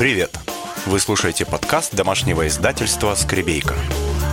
[0.00, 0.30] Привет!
[0.86, 3.74] Вы слушаете подкаст домашнего издательства «Скребейка».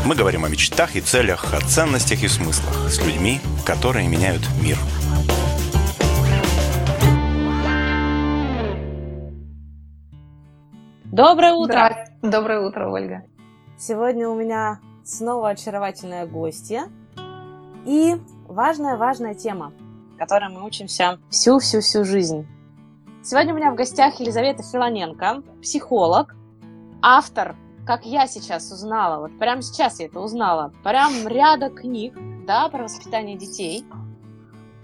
[0.06, 4.77] Мы говорим о мечтах и целях, о ценностях и смыслах с людьми, которые меняют мир.
[11.04, 11.98] Доброе утро!
[12.22, 13.24] Доброе утро, Ольга.
[13.78, 16.88] Сегодня у меня снова очаровательная гостья
[17.86, 18.16] и
[18.48, 19.74] важная-важная тема,
[20.18, 22.48] которой мы учимся всю-всю-всю жизнь.
[23.30, 26.33] Сегодня у меня в гостях Елизавета Филоненко, психолог,
[27.02, 32.69] автор, как я сейчас узнала, вот прямо сейчас я это узнала, прям ряда книг, да,
[32.69, 33.83] про воспитание детей,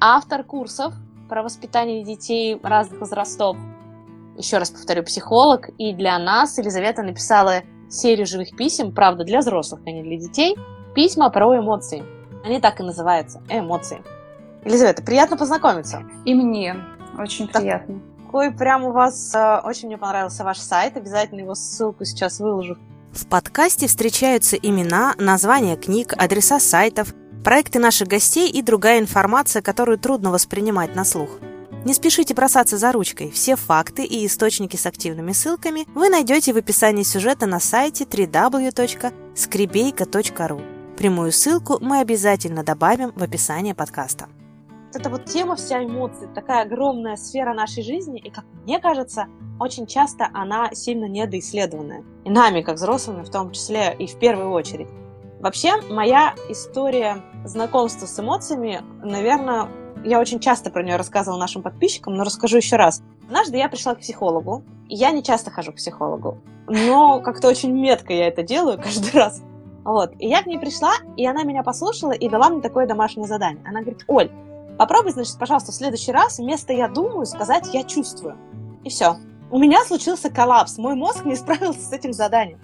[0.01, 0.93] автор курсов
[1.29, 3.55] про воспитание детей разных возрастов,
[4.37, 9.79] еще раз повторю, психолог, и для нас Елизавета написала серию живых писем, правда, для взрослых,
[9.85, 10.57] а не для детей,
[10.93, 12.03] письма про эмоции.
[12.43, 14.03] Они так и называются, эмоции.
[14.65, 16.03] Елизавета, приятно познакомиться.
[16.25, 16.75] И мне
[17.17, 18.01] очень приятно
[18.33, 20.97] какой прям у вас э, очень мне понравился ваш сайт.
[20.97, 22.79] Обязательно его ссылку сейчас выложу.
[23.11, 27.13] В подкасте встречаются имена, названия книг, адреса сайтов,
[27.43, 31.29] проекты наших гостей и другая информация, которую трудно воспринимать на слух.
[31.85, 33.29] Не спешите бросаться за ручкой.
[33.29, 40.95] Все факты и источники с активными ссылками вы найдете в описании сюжета на сайте www.skribейка.ru.
[40.97, 44.25] Прямую ссылку мы обязательно добавим в описание подкаста
[44.95, 49.27] эта вот тема вся эмоций, такая огромная сфера нашей жизни, и, как мне кажется,
[49.59, 52.03] очень часто она сильно недоисследованная.
[52.25, 54.87] И нами, как взрослыми, в том числе и в первую очередь.
[55.39, 59.67] Вообще, моя история знакомства с эмоциями, наверное,
[60.05, 63.01] я очень часто про нее рассказывала нашим подписчикам, но расскажу еще раз.
[63.25, 64.63] Однажды я пришла к психологу.
[64.87, 69.41] Я не часто хожу к психологу, но как-то очень метко я это делаю каждый раз.
[69.83, 70.13] Вот.
[70.19, 73.63] И я к ней пришла, и она меня послушала и дала мне такое домашнее задание.
[73.65, 74.31] Она говорит, Оль,
[74.77, 78.37] Попробуй, значит, пожалуйста, в следующий раз вместо «я думаю» сказать «я чувствую».
[78.83, 79.17] И все.
[79.51, 80.77] У меня случился коллапс.
[80.77, 82.59] Мой мозг не справился с этим заданием.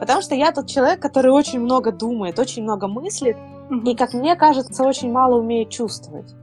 [0.00, 3.90] Потому что я тот человек, который очень много думает, очень много мыслит, mm-hmm.
[3.90, 6.34] и, как мне кажется, очень мало умеет чувствовать.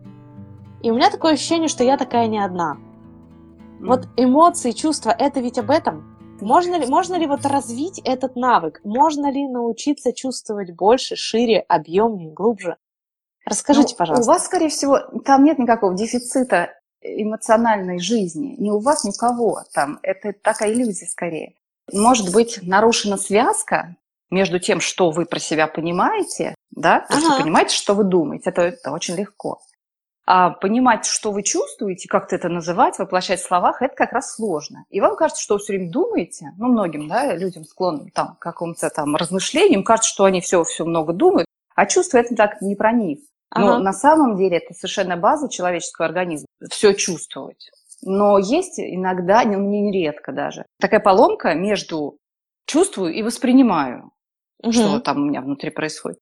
[0.82, 2.78] И у меня такое ощущение, что я такая не одна.
[2.78, 3.88] Mm-hmm.
[3.88, 6.08] Вот эмоции, чувства, это ведь об этом.
[6.40, 8.80] Можно ли, можно ли вот развить этот навык?
[8.84, 12.78] Можно ли научиться чувствовать больше, шире, объемнее, глубже?
[13.46, 14.24] Расскажите, ну, пожалуйста.
[14.24, 18.56] У вас, скорее всего, там нет никакого дефицита эмоциональной жизни.
[18.58, 19.64] Ни у вас, ни у кого.
[19.74, 21.56] Там это такая иллюзия скорее.
[21.92, 23.96] Может быть нарушена связка
[24.30, 27.36] между тем, что вы про себя понимаете, да, то есть ага.
[27.36, 29.60] вы понимаете, что вы думаете, это, это очень легко.
[30.26, 34.86] А понимать, что вы чувствуете, как-то это называть, воплощать в словах, это как раз сложно.
[34.90, 38.40] И вам кажется, что вы все время думаете, ну, многим, да, людям склонным там, к
[38.40, 42.76] какому-то там размышлениям, кажется, что они все, все много думают, а чувство это так не
[42.76, 42.94] про
[43.56, 43.66] них.
[43.66, 43.84] Но ага.
[43.84, 46.48] на самом деле это совершенно база человеческого организма.
[46.70, 47.70] Все чувствовать.
[48.04, 52.18] Но есть иногда, ну, не редко даже, такая поломка между
[52.66, 54.12] чувствую и воспринимаю,
[54.64, 54.72] угу.
[54.72, 56.20] что там у меня внутри происходит.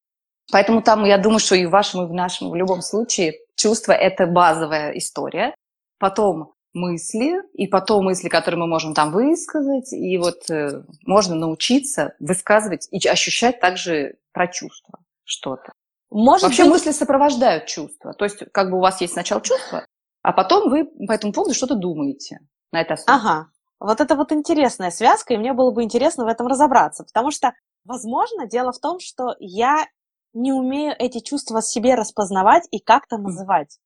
[0.52, 3.92] Поэтому там, я думаю, что и в вашем, и в нашем, в любом случае, чувство–
[4.08, 5.54] это базовая история.
[5.98, 12.14] Потом мысли, и потом мысли, которые мы можем там высказать, и вот э, можно научиться
[12.20, 15.72] высказывать и ощущать также про чувства что-то.
[16.10, 16.72] Может Вообще быть...
[16.72, 18.12] мысли сопровождают чувства.
[18.14, 19.86] То есть как бы у вас есть сначала чувство,
[20.22, 22.40] а потом вы по этому поводу что-то думаете
[22.72, 23.20] на это основе.
[23.20, 23.46] Ага.
[23.78, 27.04] Вот это вот интересная связка, и мне было бы интересно в этом разобраться.
[27.04, 27.52] Потому что,
[27.84, 29.86] возможно, дело в том, что я
[30.34, 33.78] не умею эти чувства себе распознавать и как-то называть.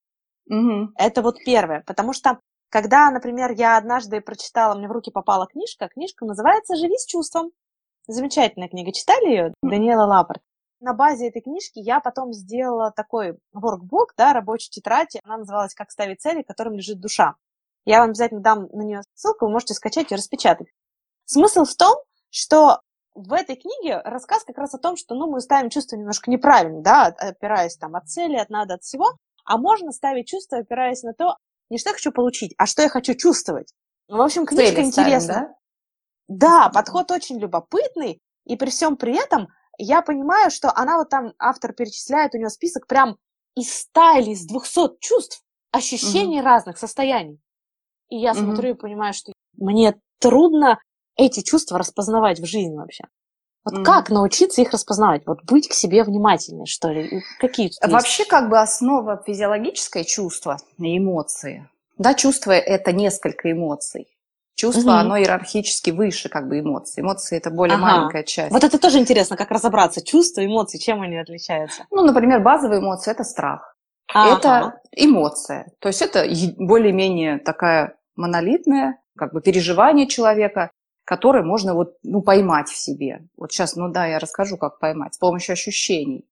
[0.49, 0.91] Угу.
[0.97, 1.83] Это вот первое.
[1.87, 6.97] Потому что, когда, например, я однажды прочитала, мне в руки попала книжка, книжка называется «Живи
[6.97, 7.51] с чувством».
[8.07, 8.91] Замечательная книга.
[8.91, 9.53] Читали ее?
[9.63, 10.41] Даниэла Лапорт
[10.79, 15.17] на базе этой книжки я потом сделала такой workbook, да, рабочую тетрадь.
[15.23, 17.35] Она называлась «Как ставить цели, которым лежит душа».
[17.85, 20.67] Я вам обязательно дам на нее ссылку, вы можете скачать и распечатать.
[21.25, 21.95] Смысл в том,
[22.29, 22.81] что
[23.13, 26.81] в этой книге рассказ как раз о том, что ну, мы ставим чувство немножко неправильно,
[26.81, 29.13] да, опираясь там от цели, от надо, от всего,
[29.45, 31.37] а можно ставить чувство, опираясь на то,
[31.69, 33.73] не что я хочу получить, а что я хочу чувствовать.
[34.07, 35.55] Ну, в общем, книжка интересная.
[36.27, 36.67] да?
[36.67, 41.33] да, подход очень любопытный, и при всем при этом я понимаю, что она вот там,
[41.39, 43.17] автор перечисляет, у нее список прям
[43.55, 45.41] из 100 или из 200 чувств,
[45.71, 46.45] ощущений угу.
[46.45, 47.39] разных, состояний.
[48.09, 48.39] И я угу.
[48.39, 50.79] смотрю и понимаю, что мне трудно
[51.17, 53.05] эти чувства распознавать в жизни вообще.
[53.63, 53.83] Вот mm.
[53.83, 55.25] как научиться их распознавать?
[55.25, 57.23] Вот быть к себе внимательной, что ли?
[57.39, 58.29] Какие тут Вообще, есть?
[58.29, 61.67] как бы основа физиологическое чувство и эмоции.
[61.97, 64.14] Да, чувство– это несколько эмоций.
[64.55, 64.97] Чувство, угу.
[64.99, 67.01] оно иерархически выше как бы эмоций.
[67.01, 67.85] Эмоции– это более ага.
[67.85, 68.51] маленькая часть.
[68.51, 70.01] Вот это тоже интересно, как разобраться.
[70.01, 71.85] Чувства, эмоции, чем они отличаются?
[71.91, 73.75] Ну, например, базовые эмоции– это страх.
[74.13, 74.37] Ага.
[74.37, 75.67] Это эмоция.
[75.79, 76.25] То есть это
[76.57, 80.71] более-менее такая монолитная как бы переживание человека,
[81.05, 83.27] которые можно вот, ну, поймать в себе.
[83.37, 86.25] Вот сейчас, ну да, я расскажу, как поймать, с помощью ощущений.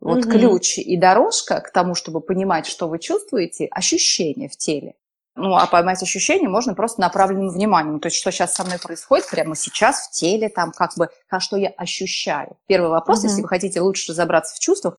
[0.00, 0.30] Вот угу.
[0.30, 4.94] ключ и дорожка к тому, чтобы понимать, что вы чувствуете, ощущения в теле.
[5.38, 8.00] Ну, а поймать ощущения можно просто направленным вниманием.
[8.00, 11.38] То есть, что сейчас со мной происходит прямо сейчас в теле, там, как бы, а
[11.38, 12.56] что я ощущаю.
[12.66, 13.28] Первый вопрос, угу.
[13.28, 14.96] если вы хотите лучше разобраться в чувствах,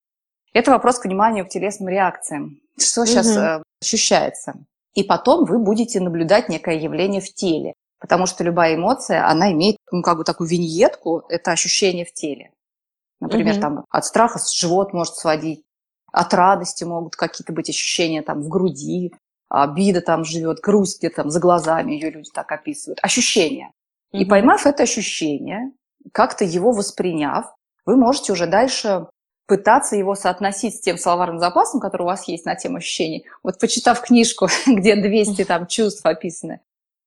[0.53, 2.61] это вопрос к вниманию к телесным реакциям.
[2.77, 4.53] Что сейчас э, ощущается?
[4.93, 7.73] И потом вы будете наблюдать некое явление в теле.
[7.99, 12.51] Потому что любая эмоция, она имеет, ну, как бы такую виньетку, это ощущение в теле.
[13.19, 13.61] Например, угу.
[13.61, 15.63] там от страха живот может сводить,
[16.13, 19.13] от радости могут какие-то быть ощущения там в груди,
[19.49, 22.99] обида там живет, грусть где-то там за глазами, ее люди так описывают.
[23.01, 23.71] Ощущения.
[24.11, 24.21] Угу.
[24.21, 25.71] И поймав это ощущение,
[26.13, 27.53] как-то его восприняв,
[27.85, 29.07] вы можете уже дальше
[29.47, 33.25] пытаться его соотносить с тем словарным запасом, который у вас есть на тему ощущений.
[33.41, 36.61] Вот почитав книжку, где 200 там чувств описаны,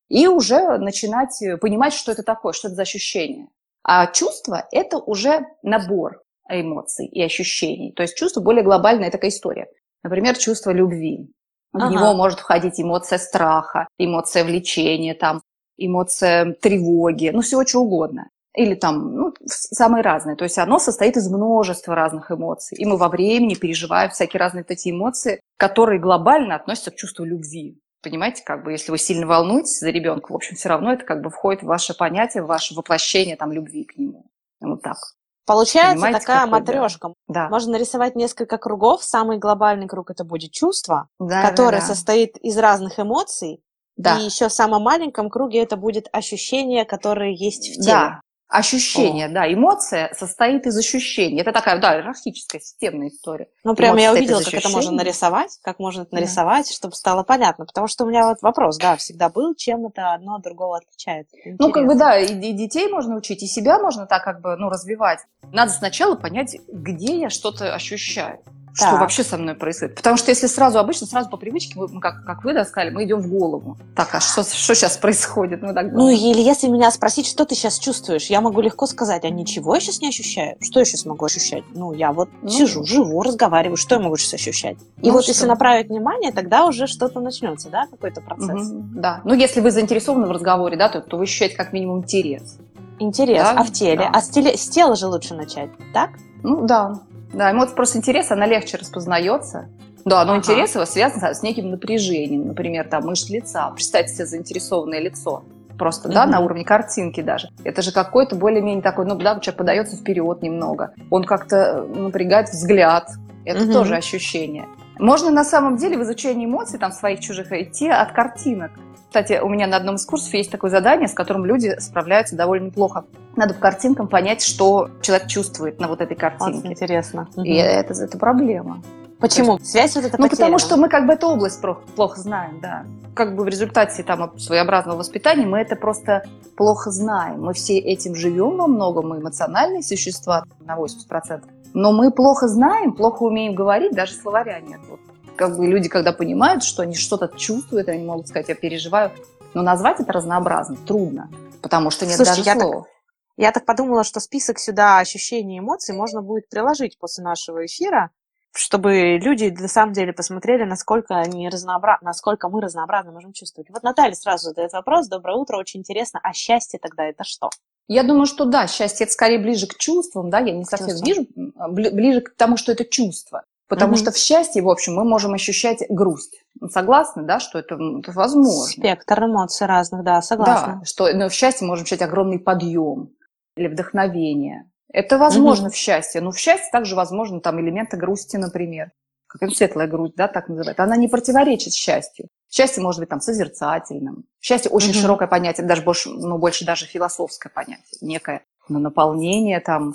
[0.08, 3.46] и уже начинать понимать, что это такое, что это за ощущение.
[3.84, 7.92] А чувство– это уже набор эмоций и ощущений.
[7.92, 9.68] То есть чувство более глобальная такая история.
[10.02, 11.30] Например, чувство любви.
[11.72, 11.92] В ага.
[11.92, 15.42] него может входить эмоция страха, эмоция влечения, там,
[15.78, 18.28] эмоция тревоги, ну, всего чего угодно.
[18.54, 20.36] Или там, ну, самые разные.
[20.36, 22.76] То есть оно состоит из множества разных эмоций.
[22.76, 27.80] И мы во времени переживаем всякие разные эти эмоции, которые глобально относятся к чувству любви.
[28.02, 31.22] Понимаете, как бы, если вы сильно волнуетесь за ребенка, в общем, все равно это как
[31.22, 34.26] бы входит в ваше понятие, в ваше воплощение там любви к нему.
[34.60, 34.98] Вот так.
[35.44, 37.14] Получается Понимаете, такая матрешка.
[37.26, 37.48] Да.
[37.48, 39.02] Можно нарисовать несколько кругов.
[39.02, 41.94] Самый глобальный круг это будет чувство, да, которое да, да.
[41.94, 43.60] состоит из разных эмоций.
[43.96, 44.18] Да.
[44.18, 47.92] И еще в самом маленьком круге это будет ощущение, которое есть в теле.
[47.92, 48.20] Да,
[48.52, 49.30] Ощущение, О.
[49.30, 51.40] да, эмоция состоит из ощущений.
[51.40, 53.48] Это такая, да, иерархическая, системная история.
[53.64, 56.74] Ну, прям я увидела, как это можно нарисовать, как можно это нарисовать, да.
[56.74, 57.64] чтобы стало понятно.
[57.64, 61.34] Потому что у меня вот вопрос, да, всегда был, чем это одно от другого отличается.
[61.34, 61.66] Интересно.
[61.66, 64.54] Ну, как бы, да, и, и детей можно учить, и себя можно так как бы,
[64.56, 65.20] ну, развивать.
[65.50, 68.38] Надо сначала понять, где я что-то ощущаю
[68.74, 69.00] что так.
[69.00, 69.96] вообще со мной происходит.
[69.96, 73.04] Потому что если сразу, обычно сразу по привычке, мы, как, как вы да, сказали, мы
[73.04, 73.76] идем в голову.
[73.94, 75.62] Так, а что, что сейчас происходит?
[75.62, 79.24] Мы так ну, или если меня спросить, что ты сейчас чувствуешь, я могу легко сказать,
[79.24, 80.56] а ничего я сейчас не ощущаю.
[80.60, 81.64] Что я сейчас могу ощущать?
[81.74, 84.78] Ну, я вот ну, сижу, живу, разговариваю, что я могу сейчас ощущать?
[85.02, 85.32] И ну, вот что?
[85.32, 88.70] если направить внимание, тогда уже что-то начнется, да, какой-то процесс.
[88.70, 89.20] Угу, да.
[89.24, 92.58] Ну, если вы заинтересованы в разговоре, да, то, то вы ощущаете как минимум интерес.
[92.98, 93.42] Интерес.
[93.42, 93.52] Да?
[93.52, 93.96] А в теле?
[93.96, 94.10] Да.
[94.12, 96.10] А с, теле, с тела же лучше начать, так?
[96.42, 97.00] Ну, да.
[97.32, 99.68] Да, эмоция просто интереса, она легче распознается.
[100.04, 100.38] Да, но ага.
[100.40, 103.70] интерес его связан с неким напряжением, например, там мышц лица.
[103.70, 105.44] Представьте себе заинтересованное лицо.
[105.78, 106.14] Просто, угу.
[106.14, 107.48] да, на уровне картинки даже.
[107.64, 110.92] Это же какой-то более-менее такой, ну да, человек подается вперед немного.
[111.10, 113.08] Он как-то э, напрягает взгляд.
[113.44, 113.72] Это угу.
[113.72, 114.66] тоже ощущение.
[114.98, 118.72] Можно на самом деле в изучении эмоций, там, своих чужих, идти от картинок.
[119.08, 122.66] Кстати, у меня на одном из курсов есть такое задание, с которым люди справляются довольно
[122.66, 123.04] неплохо.
[123.36, 126.58] Надо по картинкам понять, что человек чувствует на вот этой картинке.
[126.60, 127.28] Очень интересно.
[127.44, 128.82] И это, это проблема.
[129.22, 129.58] Почему?
[129.58, 131.62] Есть, Связь вот эта Ну, потому что мы как бы эту область
[131.94, 132.84] плохо знаем, да.
[133.14, 136.24] Как бы в результате там своеобразного воспитания мы это просто
[136.56, 137.42] плохо знаем.
[137.42, 141.42] Мы все этим живем во многом, мы эмоциональные существа на 80%.
[141.74, 144.80] Но мы плохо знаем, плохо умеем говорить, даже словаря нет.
[144.88, 145.00] Вот
[145.36, 149.10] как бы люди, когда понимают, что они что-то чувствуют, они могут сказать, я переживаю.
[149.54, 151.30] Но назвать это разнообразно трудно,
[151.60, 152.82] потому что нет Слушайте, даже я слова.
[152.82, 152.92] Так,
[153.36, 158.10] я так подумала, что список сюда ощущений и эмоций можно будет приложить после нашего эфира,
[158.54, 161.98] чтобы люди на самом деле посмотрели, насколько, они разнообра...
[162.02, 163.70] насколько мы разнообразно можем чувствовать.
[163.70, 165.08] Вот Наталья сразу задает вопрос.
[165.08, 166.20] Доброе утро, очень интересно.
[166.22, 167.50] А счастье тогда это что?
[167.88, 171.26] Я думаю, что да, счастье это скорее ближе к чувствам, да, я не совсем вижу,
[171.68, 173.44] ближе к тому, что это чувство.
[173.68, 173.98] Потому mm-hmm.
[173.98, 176.44] что в счастье, в общем, мы можем ощущать грусть.
[176.70, 178.64] Согласны, да, что это, это возможно?
[178.64, 180.80] Спектр эмоций разных, да, согласна.
[180.80, 183.14] Да, что но в счастье можем ощущать огромный подъем
[183.56, 184.70] или вдохновение.
[184.92, 185.70] Это возможно mm-hmm.
[185.70, 188.90] в счастье, но в счастье также возможно там элементы грусти, например.
[189.26, 190.78] Как светлая грусть, да, так называют.
[190.78, 192.28] Она не противоречит счастью.
[192.52, 194.26] Счастье может быть там созерцательным.
[194.38, 195.00] Счастье очень mm-hmm.
[195.00, 199.94] широкое понятие, даже больше, ну, больше даже философское понятие, некое ну, наполнение там,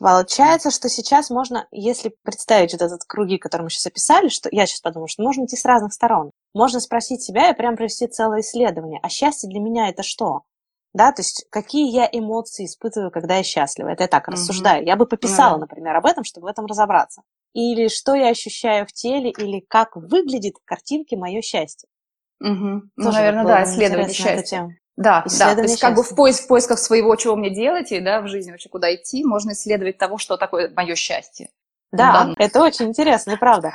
[0.00, 4.66] Получается, что сейчас можно, если представить вот этот круги, которые мы сейчас описали, что я
[4.66, 6.30] сейчас подумала, что можно идти с разных сторон.
[6.54, 9.00] Можно спросить себя и прям провести целое исследование.
[9.02, 10.42] А счастье для меня это что?
[10.94, 13.88] Да, то есть какие я эмоции испытываю, когда я счастлива.
[13.88, 14.32] Это я так угу.
[14.32, 14.84] рассуждаю.
[14.84, 17.22] Я бы пописала, например, об этом, чтобы в этом разобраться.
[17.54, 21.88] Или что я ощущаю в теле, или как выглядит в картинке мое счастье.
[22.42, 22.82] Угу.
[22.96, 24.68] Ну, наверное, да, исследование счастья.
[24.96, 28.00] Да, да, то есть как бы в, поиск, в поисках своего, чего мне делать, и
[28.00, 31.48] да, в жизни вообще куда идти, можно исследовать того, что такое мое счастье.
[31.92, 33.72] Да, да, это очень интересно, и правда.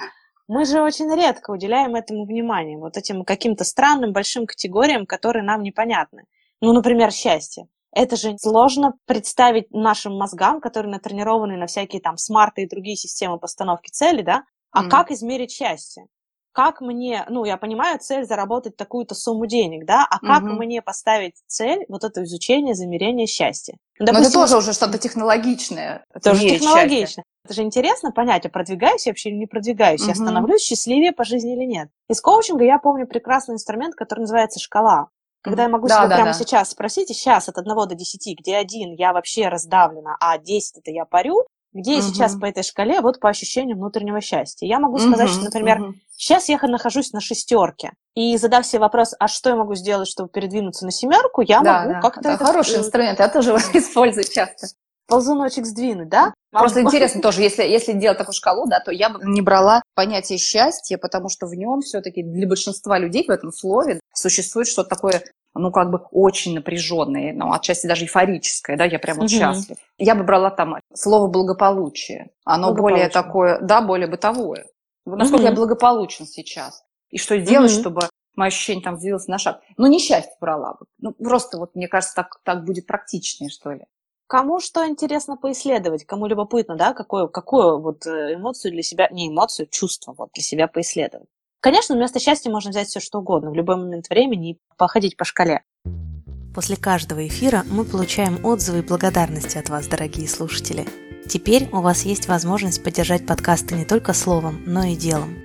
[0.48, 5.64] Мы же очень редко уделяем этому внимание, вот этим каким-то странным большим категориям, которые нам
[5.64, 6.26] непонятны.
[6.62, 7.68] Ну, например, счастье.
[7.92, 13.40] Это же сложно представить нашим мозгам, которые натренированы на всякие там смарты и другие системы
[13.40, 14.44] постановки цели, да?
[14.72, 14.90] А mm.
[14.90, 16.06] как измерить счастье?
[16.58, 20.56] Как мне, ну, я понимаю, цель заработать такую-то сумму денег, да, а как mm-hmm.
[20.56, 23.76] мне поставить цель, вот это изучение, замерение счастья?
[24.00, 26.04] Ну, допустим, Но это тоже уже что-то технологичное.
[26.24, 27.06] Тоже технологично.
[27.06, 27.24] Счастье.
[27.46, 30.10] Это же интересно понять, я продвигаюсь я вообще или не продвигаюсь, mm-hmm.
[30.10, 31.90] я становлюсь счастливее по жизни или нет.
[32.10, 35.10] Из коучинга я помню прекрасный инструмент, который называется шкала.
[35.44, 36.34] Когда я могу да, себя да, прямо да.
[36.34, 40.90] сейчас спросить, сейчас от 1 до 10, где один я вообще раздавлена, а 10 это
[40.90, 41.46] я парю,
[41.78, 44.66] где я сейчас по этой шкале, вот по ощущению внутреннего счастья.
[44.66, 49.28] Я могу сказать, что, например, сейчас я нахожусь на шестерке, и задав себе вопрос, а
[49.28, 52.22] что я могу сделать, чтобы передвинуться на семерку, я да, могу да, как-то...
[52.22, 52.46] Да, это...
[52.46, 54.68] хороший инструмент, я тоже его использую часто.
[55.08, 56.34] Ползуночек сдвинуть, да?
[56.52, 60.38] Просто интересно тоже, если, если делать такую шкалу, да, то я бы не брала понятие
[60.38, 65.24] счастья, потому что в нем все-таки для большинства людей в этом слове существует что-то такое
[65.58, 69.36] ну, как бы очень напряженное, ну, отчасти даже эйфорическое, да, я прям вот угу.
[69.36, 69.78] счастлив.
[69.98, 72.30] Я бы брала там слово благополучие.
[72.46, 74.68] Оно более такое, да, более бытовое.
[75.06, 75.50] Насколько угу.
[75.50, 76.84] я благополучен сейчас.
[77.10, 77.80] И что сделать, угу.
[77.80, 78.02] чтобы
[78.36, 79.62] мое ощущение там сдвинулось на шаг.
[79.78, 80.86] Ну, несчастье брала бы.
[81.00, 83.86] Ну, просто вот, мне кажется, так, так будет практичнее, что ли.
[84.28, 89.30] Кому что интересно поисследовать, кому любопытно, да, какую, какую вот э, эмоцию для себя, не
[89.30, 91.30] эмоцию, чувство вот для себя поисследовать.
[91.62, 95.24] Конечно, вместо счастья можно взять все что угодно в любой момент времени и походить по
[95.24, 95.64] шкале.
[96.54, 100.86] После каждого эфира мы получаем отзывы и благодарности от вас, дорогие слушатели.
[101.30, 105.38] Теперь у вас есть возможность поддержать подкасты не только словом, но и делом.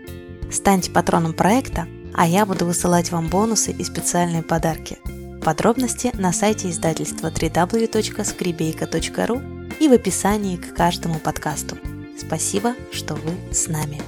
[0.50, 4.98] Станьте патроном проекта, а я буду высылать вам бонусы и специальные подарки.
[5.44, 11.76] Подробности на сайте издательства www.skribейка.ru и в описании к каждому подкасту.
[12.16, 14.00] Спасибо, что вы с нами.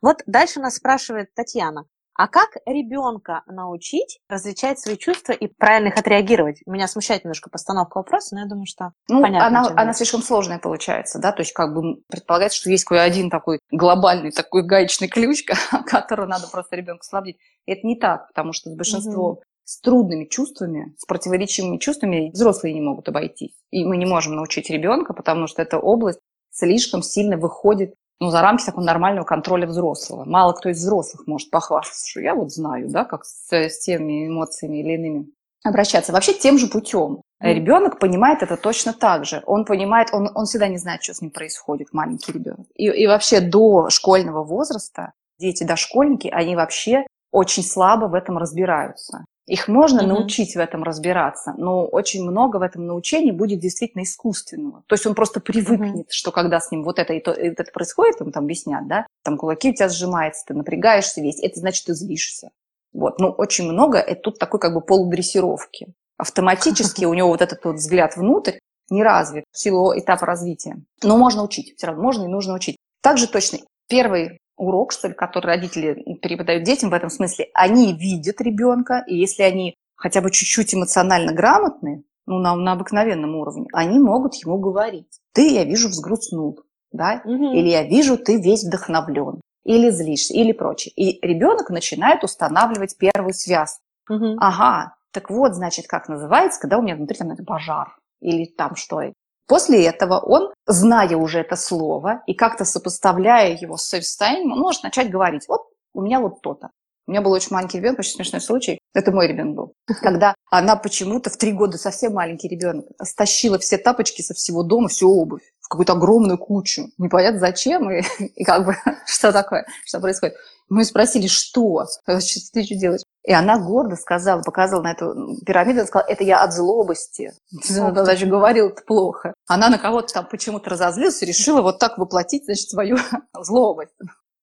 [0.00, 1.84] Вот дальше нас спрашивает Татьяна.
[2.14, 6.62] А как ребенка научить различать свои чувства и правильно их отреагировать?
[6.66, 9.46] Меня смущает немножко постановка вопроса, но я думаю, что ну, понятно.
[9.46, 13.28] Она, она слишком сложная получается, да, то есть как бы предполагается, что есть какой один
[13.30, 15.44] такой глобальный такой гаечный ключ,
[15.86, 17.36] который надо просто ребенку слабить.
[17.66, 19.42] Это не так, потому что большинство угу.
[19.68, 23.52] С трудными чувствами, с противоречивыми чувствами взрослые не могут обойтись.
[23.70, 26.20] И мы не можем научить ребенка, потому что эта область
[26.50, 30.24] слишком сильно выходит ну, за рамки такого нормального контроля взрослого.
[30.24, 34.26] Мало кто из взрослых может похвастаться, что я вот знаю, да, как с, с теми
[34.26, 35.26] эмоциями или иными
[35.62, 36.14] обращаться.
[36.14, 37.20] Вообще тем же путем.
[37.42, 37.52] Mm.
[37.52, 39.42] Ребенок понимает это точно так же.
[39.44, 42.66] Он понимает, он, он всегда не знает, что с ним происходит, маленький ребенок.
[42.74, 49.26] И, и вообще до школьного возраста дети, дошкольники, они вообще очень слабо в этом разбираются.
[49.48, 50.06] Их можно mm-hmm.
[50.06, 54.84] научить в этом разбираться, но очень много в этом научении будет действительно искусственного.
[54.86, 56.10] То есть он просто привыкнет, mm-hmm.
[56.10, 59.06] что когда с ним вот это и то, и это происходит, ему там объяснят, да,
[59.24, 62.50] там кулаки у тебя сжимаются, ты напрягаешься весь, это значит, ты злишься.
[62.92, 65.94] Вот, ну, очень много, это тут такой как бы полудрессировки.
[66.18, 68.58] Автоматически у него вот этот вот взгляд внутрь
[68.90, 70.76] не развит в силу этапа развития.
[71.02, 72.76] Но можно учить, все равно можно и нужно учить.
[73.00, 78.40] Также точно первый урок, что ли, который родители переподают детям в этом смысле, они видят
[78.40, 83.98] ребенка, и если они хотя бы чуть-чуть эмоционально грамотны, ну, на, на обыкновенном уровне, они
[83.98, 85.20] могут ему говорить.
[85.32, 86.60] Ты, я вижу, взгрустнул,
[86.92, 87.52] да, угу.
[87.52, 90.92] или я вижу, ты весь вдохновлен, или злишься, или прочее.
[90.94, 93.78] И ребенок начинает устанавливать первую связь.
[94.10, 94.36] Угу.
[94.40, 98.76] Ага, так вот, значит, как называется, когда у меня внутри там это пожар, или там
[98.76, 99.00] что,
[99.48, 104.82] После этого он, зная уже это слово и как-то сопоставляя его с состоянием, он может
[104.82, 105.62] начать говорить, вот
[105.94, 106.68] у меня вот то-то.
[107.06, 108.78] У меня был очень маленький ребенок, очень смешной случай.
[108.94, 109.72] Это мой ребенок был.
[109.86, 114.88] Когда она почему-то в три года совсем маленький ребенок стащила все тапочки со всего дома,
[114.88, 116.88] всю обувь в какую-то огромную кучу.
[116.96, 118.02] Непонятно зачем и,
[118.36, 118.74] и как бы
[119.06, 120.34] что такое, что происходит.
[120.70, 121.84] Мы спросили, что?
[122.06, 123.02] Ты что делаешь?
[123.24, 127.32] И она гордо сказала, показала на эту пирамиду, сказала, это я от злобости.
[127.70, 129.34] Она даже говорила это плохо.
[129.46, 132.96] Она на кого-то там почему-то разозлилась и решила вот так воплотить, значит, свою
[133.38, 133.92] злобость.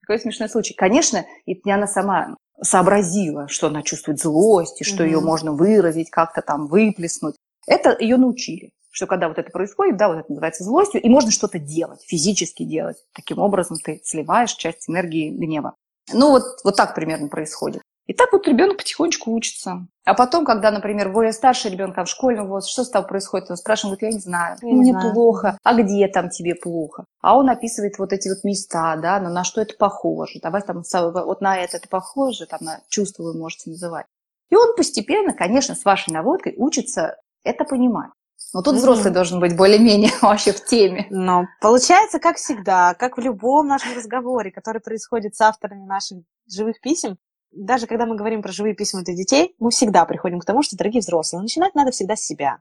[0.02, 0.76] Такой смешной случай.
[0.76, 5.08] Конечно, и она сама сообразила, что она чувствует злость, и что mm-hmm.
[5.08, 7.36] ее можно выразить, как-то там выплеснуть.
[7.68, 11.30] Это ее научили что когда вот это происходит, да, вот это называется злостью, и можно
[11.30, 12.96] что-то делать, физически делать.
[13.14, 15.76] Таким образом ты сливаешь часть энергии гнева.
[16.14, 17.82] Ну вот, вот так примерно происходит.
[18.06, 19.88] И так вот ребенок потихонечку учится.
[20.06, 23.50] А потом, когда, например, более старший ребенок в школьном возрасте, что с тобой происходит?
[23.50, 25.12] Он спрашивает, говорит, я не знаю, я мне знаю.
[25.12, 27.04] плохо, а где там тебе плохо?
[27.22, 30.40] А он описывает вот эти вот места, да, но на что это похоже.
[30.42, 34.06] Давай там вот на это это похоже, там на чувство вы можете называть.
[34.50, 38.12] И он постепенно, конечно, с вашей наводкой учится это понимать.
[38.56, 39.16] Но тут взрослый mm-hmm.
[39.16, 41.08] должен быть более-менее вообще в теме.
[41.10, 46.20] Но получается, как всегда, как в любом нашем разговоре, который происходит с авторами наших
[46.50, 47.18] живых писем,
[47.52, 50.78] даже когда мы говорим про живые письма для детей, мы всегда приходим к тому, что,
[50.78, 52.60] дорогие взрослые, начинать надо всегда с себя.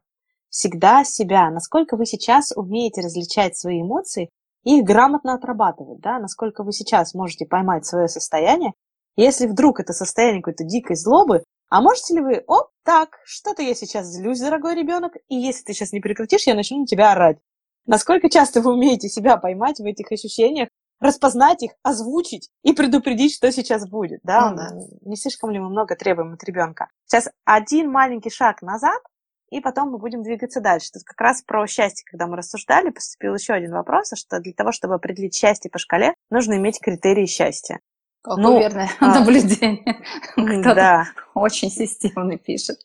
[0.49, 1.49] Всегда с себя.
[1.51, 4.31] Насколько вы сейчас умеете различать свои эмоции
[4.65, 6.19] и их грамотно отрабатывать, да?
[6.19, 8.73] Насколько вы сейчас можете поймать свое состояние.
[9.15, 13.75] Если вдруг это состояние какой-то дикой злобы, а можете ли вы, оп, так, что-то я
[13.75, 17.39] сейчас злюсь, дорогой ребенок, и если ты сейчас не прекратишь, я начну на тебя орать.
[17.85, 20.69] Насколько часто вы умеете себя поймать в этих ощущениях,
[21.01, 24.53] распознать их, озвучить и предупредить, что сейчас будет, да?
[24.53, 24.69] Да.
[25.01, 26.87] Не слишком ли мы много требуем от ребенка?
[27.07, 29.03] Сейчас один маленький шаг назад,
[29.51, 30.93] и потом мы будем двигаться дальше.
[30.93, 34.71] Тут как раз про счастье, когда мы рассуждали, поступил еще один вопрос, что для того,
[34.71, 37.81] чтобы определить счастье по шкале, нужно иметь критерии счастья.
[38.25, 40.03] Какое ну, верное а, наблюдение.
[40.75, 41.05] Да.
[41.35, 42.79] Очень системно пишет.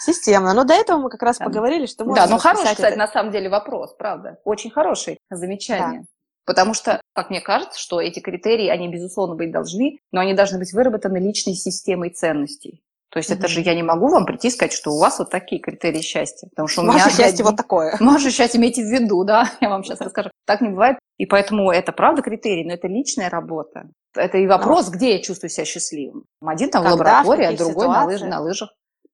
[0.00, 0.54] Системно.
[0.54, 2.24] Но до этого мы как раз поговорили, что можно...
[2.24, 4.38] Да, ну хороший, кстати, на самом деле вопрос, правда.
[4.44, 6.06] Очень хороший замечание.
[6.46, 10.58] Потому что, как мне кажется, что эти критерии, они, безусловно, быть должны, но они должны
[10.58, 12.80] быть выработаны личной системой ценностей.
[13.10, 13.38] То есть mm-hmm.
[13.38, 16.02] это же я не могу вам прийти и сказать, что у вас вот такие критерии
[16.02, 16.48] счастья.
[16.48, 17.96] Потому что у Ваше меня счастье вот такое.
[18.00, 20.30] Ваше счастье имейте в виду, да, я вам сейчас расскажу.
[20.46, 20.98] Так не бывает.
[21.16, 23.88] И поэтому это правда критерий, но это личная работа.
[24.14, 24.92] Это и вопрос, но...
[24.92, 26.24] где я чувствую себя счастливым.
[26.44, 28.70] Один там Когда, в лаборатории, а другой на, лыж, на лыжах.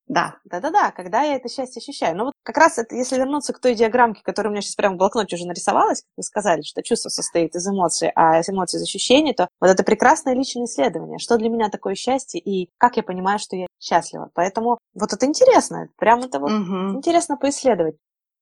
[0.07, 0.35] Да.
[0.45, 2.15] Да-да-да, когда я это счастье ощущаю.
[2.15, 4.95] Ну вот как раз это, если вернуться к той диаграммке, которая у меня сейчас прямо
[4.95, 8.77] в блокноте уже нарисовалась, как вы сказали, что чувство состоит из эмоций, а из эмоций
[8.77, 11.17] из ощущений, то вот это прекрасное личное исследование.
[11.17, 14.29] Что для меня такое счастье и как я понимаю, что я счастлива.
[14.33, 16.97] Поэтому вот это интересно, прям это вот угу.
[16.97, 17.95] интересно поисследовать.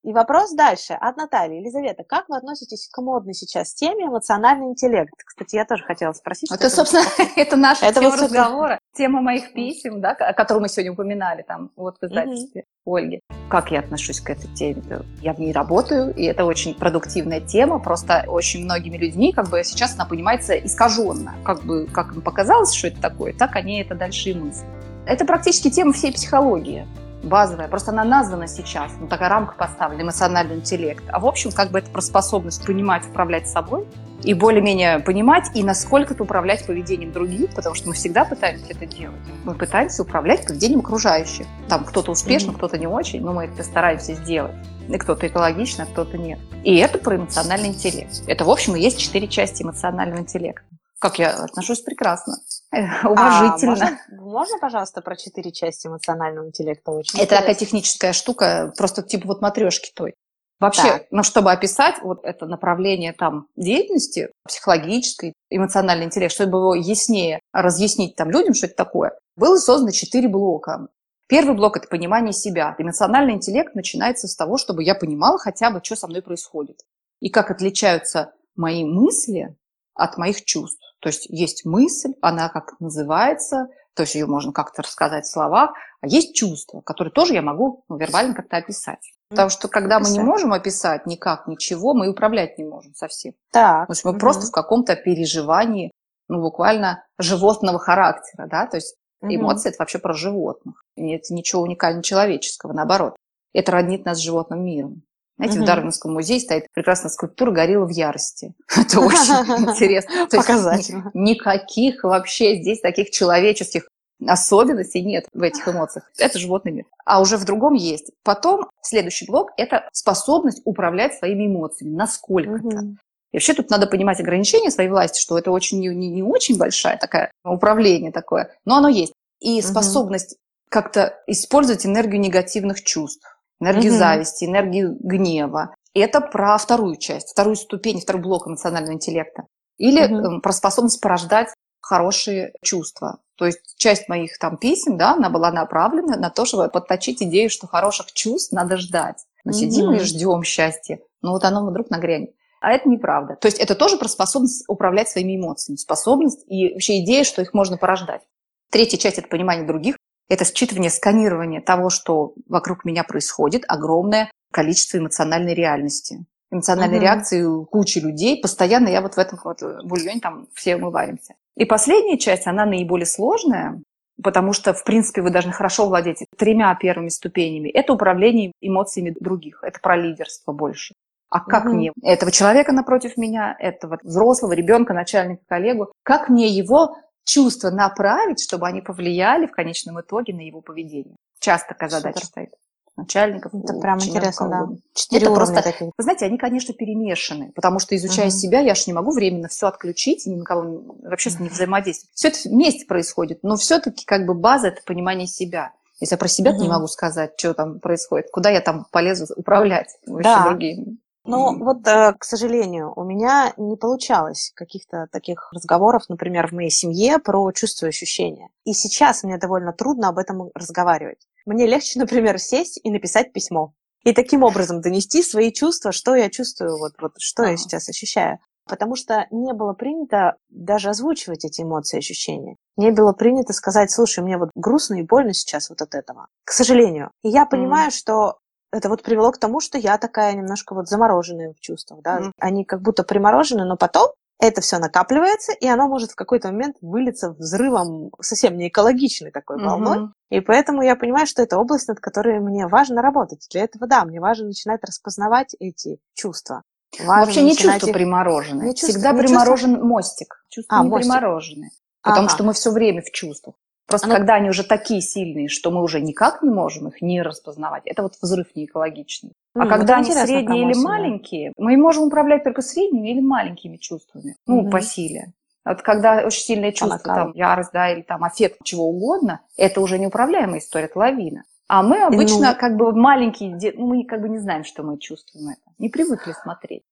[0.04, 1.56] И вопрос дальше от Натальи.
[1.56, 5.14] Елизавета, как вы относитесь к модной сейчас теме эмоциональный интеллект?
[5.24, 6.52] Кстати, я тоже хотела спросить.
[6.52, 7.04] Это, собственно,
[7.36, 11.70] это наша это тема разговора, тема моих писем, да, о которой мы сегодня упоминали там
[11.76, 12.96] вот в издательстве mm-hmm.
[12.96, 13.20] Ольги.
[13.48, 14.82] Как я отношусь к этой теме?
[15.20, 19.62] Я в ней работаю, и это очень продуктивная тема, просто очень многими людьми как бы
[19.64, 21.34] сейчас она понимается искаженно.
[21.44, 24.68] Как бы, как им показалось, что это такое, так они это дальше и мыслят.
[25.06, 26.86] Это практически тема всей психологии
[27.24, 31.02] базовая, просто она названа сейчас, ну, такая рамка поставлена, эмоциональный интеллект.
[31.08, 33.86] А в общем, как бы это про способность понимать, управлять собой
[34.24, 39.20] и более-менее понимать, и насколько-то управлять поведением других, потому что мы всегда пытаемся это делать.
[39.44, 41.46] Мы пытаемся управлять поведением окружающих.
[41.68, 42.56] Там кто-то успешно, mm-hmm.
[42.56, 44.54] кто-то не очень, но мы это стараемся сделать.
[44.88, 46.38] И кто-то экологично, а кто-то нет.
[46.62, 48.22] И это про эмоциональный интеллект.
[48.26, 50.64] Это, в общем, и есть четыре части эмоционального интеллекта.
[50.98, 52.36] Как я отношусь прекрасно.
[52.72, 53.72] А, уважительно.
[53.72, 56.92] А, можно, можно, пожалуйста, про четыре части эмоционального интеллекта?
[56.92, 60.14] Очень это такая техническая штука, просто типа вот матрешки той.
[60.64, 61.06] Вообще, так.
[61.10, 68.16] ну, чтобы описать вот это направление там деятельности психологической, эмоциональный интеллект, чтобы его яснее разъяснить
[68.16, 70.88] там людям, что это такое, было создано четыре блока.
[71.28, 72.74] Первый блок– это понимание себя.
[72.78, 76.80] Эмоциональный интеллект начинается с того, чтобы я понимала хотя бы, что со мной происходит.
[77.20, 79.56] И как отличаются мои мысли
[79.94, 80.80] от моих чувств.
[81.00, 85.72] То есть есть мысль, она как называется, то есть ее можно как-то рассказать в словах,
[86.00, 89.13] а есть чувства, которые тоже я могу ну, вербально как-то описать.
[89.34, 90.16] Потому что когда описать.
[90.16, 93.34] мы не можем описать никак ничего, мы и управлять не можем совсем.
[93.52, 93.86] Так.
[93.86, 94.20] То есть мы угу.
[94.20, 95.90] просто в каком-то переживании,
[96.28, 99.34] ну, буквально животного характера, да, то есть угу.
[99.34, 100.82] эмоции– это вообще про животных.
[100.96, 103.16] Это ничего уникально человеческого, наоборот.
[103.52, 105.02] Это роднит нас с животным миром.
[105.36, 105.64] Знаете, угу.
[105.64, 108.54] в Дарвинском музее стоит прекрасная скульптура горилла в ярости.
[108.76, 109.34] Это очень
[109.68, 110.28] интересно.
[110.30, 111.10] Показательно.
[111.12, 113.88] Никаких вообще здесь таких человеческих
[114.26, 116.10] особенностей нет в этих эмоциях.
[116.18, 116.84] Это животный мир.
[117.04, 118.10] А уже в другом есть.
[118.22, 121.94] Потом следующий блок– это способность управлять своими эмоциями.
[121.94, 122.96] Насколько-то.
[123.32, 126.56] И вообще тут надо понимать ограничения своей власти, что это очень не, не, не очень
[126.56, 129.12] большая такая управление такое, но оно есть.
[129.40, 130.36] И способность
[130.70, 133.98] как-то использовать энергию негативных чувств энергию угу.
[133.98, 135.74] зависти, энергию гнева.
[135.94, 139.44] Это про вторую часть, вторую ступень, второй блок эмоционального интеллекта.
[139.78, 140.40] Или угу.
[140.40, 141.48] про способность порождать
[141.84, 143.18] хорошие чувства.
[143.36, 147.50] То есть часть моих там писем, да, она была направлена на то, чтобы подточить идею,
[147.50, 149.24] что хороших чувств надо ждать.
[149.44, 149.58] Мы угу.
[149.58, 152.34] сидим и ждем счастья, но вот оно вдруг нагрянет.
[152.60, 153.36] А это неправда.
[153.36, 157.52] То есть это тоже про способность управлять своими эмоциями, способность и вообще идея, что их
[157.52, 158.22] можно порождать.
[158.70, 159.96] Третья часть– это понимание других,
[160.30, 166.24] это считывание, сканирование того, что вокруг меня происходит, огромное количество эмоциональной реальности.
[166.50, 167.02] Эмоциональной угу.
[167.02, 168.40] реакции кучи людей.
[168.40, 171.34] Постоянно я вот в этом вот бульоне там все мы варимся.
[171.56, 173.80] И последняя часть, она наиболее сложная,
[174.22, 177.68] потому что, в принципе, вы должны хорошо владеть тремя первыми ступенями.
[177.68, 180.94] Это управление эмоциями других, это про лидерство больше.
[181.30, 181.74] А как угу.
[181.74, 188.40] мне этого человека напротив меня, этого взрослого ребенка, начальника, коллегу, как мне его чувства направить,
[188.40, 191.16] чтобы они повлияли в конечном итоге на его поведение.
[191.40, 192.28] Часто такая задача Супер.
[192.28, 192.50] стоит.
[192.96, 193.54] Начальников.
[193.54, 194.68] Это прям интересно, да.
[194.94, 195.88] Четыре Это просто- таких.
[195.96, 198.34] Вы знаете, они, конечно, перемешаны, потому что, изучая Мгм.
[198.34, 201.48] себя, я же не могу временно все отключить, ни на кого не- вообще ним не
[201.48, 202.14] взаимодействовать.
[202.14, 205.72] Все это вместе происходит, но все-таки как бы база– это понимание себя.
[206.00, 206.68] Если я про себя не Мгм.
[206.72, 210.44] могу сказать, что там происходит, куда я там полезу управлять вообще Да.
[210.48, 210.98] другими.
[211.26, 211.64] Мгм.
[211.64, 217.18] вот, э, к сожалению, у меня не получалось каких-то таких разговоров, например, в моей семье
[217.18, 218.48] про чувства и ощущения.
[218.64, 221.26] И сейчас мне довольно трудно об этом разговаривать.
[221.46, 223.72] Мне легче, например, сесть и написать письмо.
[224.04, 227.56] И таким образом донести свои чувства, что я чувствую, вот, вот что я Ага.
[227.58, 228.38] сейчас ощущаю.
[228.66, 232.56] Потому что не было принято даже озвучивать эти эмоции и ощущения.
[232.76, 236.28] Не было принято сказать, слушай, мне вот грустно и больно сейчас вот от этого.
[236.44, 237.10] К сожалению.
[237.22, 238.38] И я понимаю, что
[238.72, 242.20] это вот привело к тому, что я такая немножко вот замороженная в чувствах, да.
[242.20, 242.32] Мгм.
[242.40, 244.08] Они как будто приморожены, но потом
[244.40, 249.62] это все накапливается, и оно может в какой-то момент вылиться взрывом совсем не экологичной такой
[249.62, 249.98] волной.
[249.98, 250.14] Мгм.
[250.30, 253.46] И поэтому я понимаю, что это область, над которой мне важно работать.
[253.52, 256.62] Для этого, да, мне важно начинать распознавать эти чувства.
[256.98, 258.66] Важно Вообще не чувство их- примороженное.
[258.66, 260.44] Не чувство- Всегда не приморожен мостик.
[260.48, 261.10] Чувства А, не мостик.
[261.12, 261.70] примороженные.
[262.02, 262.34] Потому Ага.
[262.34, 263.54] что мы все время в чувствах.
[263.86, 267.20] Просто Оно- когда они уже такие сильные, что мы уже никак не можем их не
[267.22, 269.32] распознавать, это вот взрыв не экологичный.
[269.54, 274.36] А когда они средние или маленькие, мы можем управлять только средними или маленькими чувствами.
[274.46, 274.70] Ну, Мгм.
[274.70, 275.32] по силе.
[275.64, 279.98] Вот когда очень сильное чувство, там, ярость, да, или там аффект, чего угодно, это уже
[279.98, 281.44] неуправляемая история, это лавина.
[281.68, 284.98] А мы обычно Ну- как бы маленькие, ну, мы как бы не знаем, что мы
[284.98, 285.60] чувствуем это.
[285.78, 286.82] Не привыкли смотреть.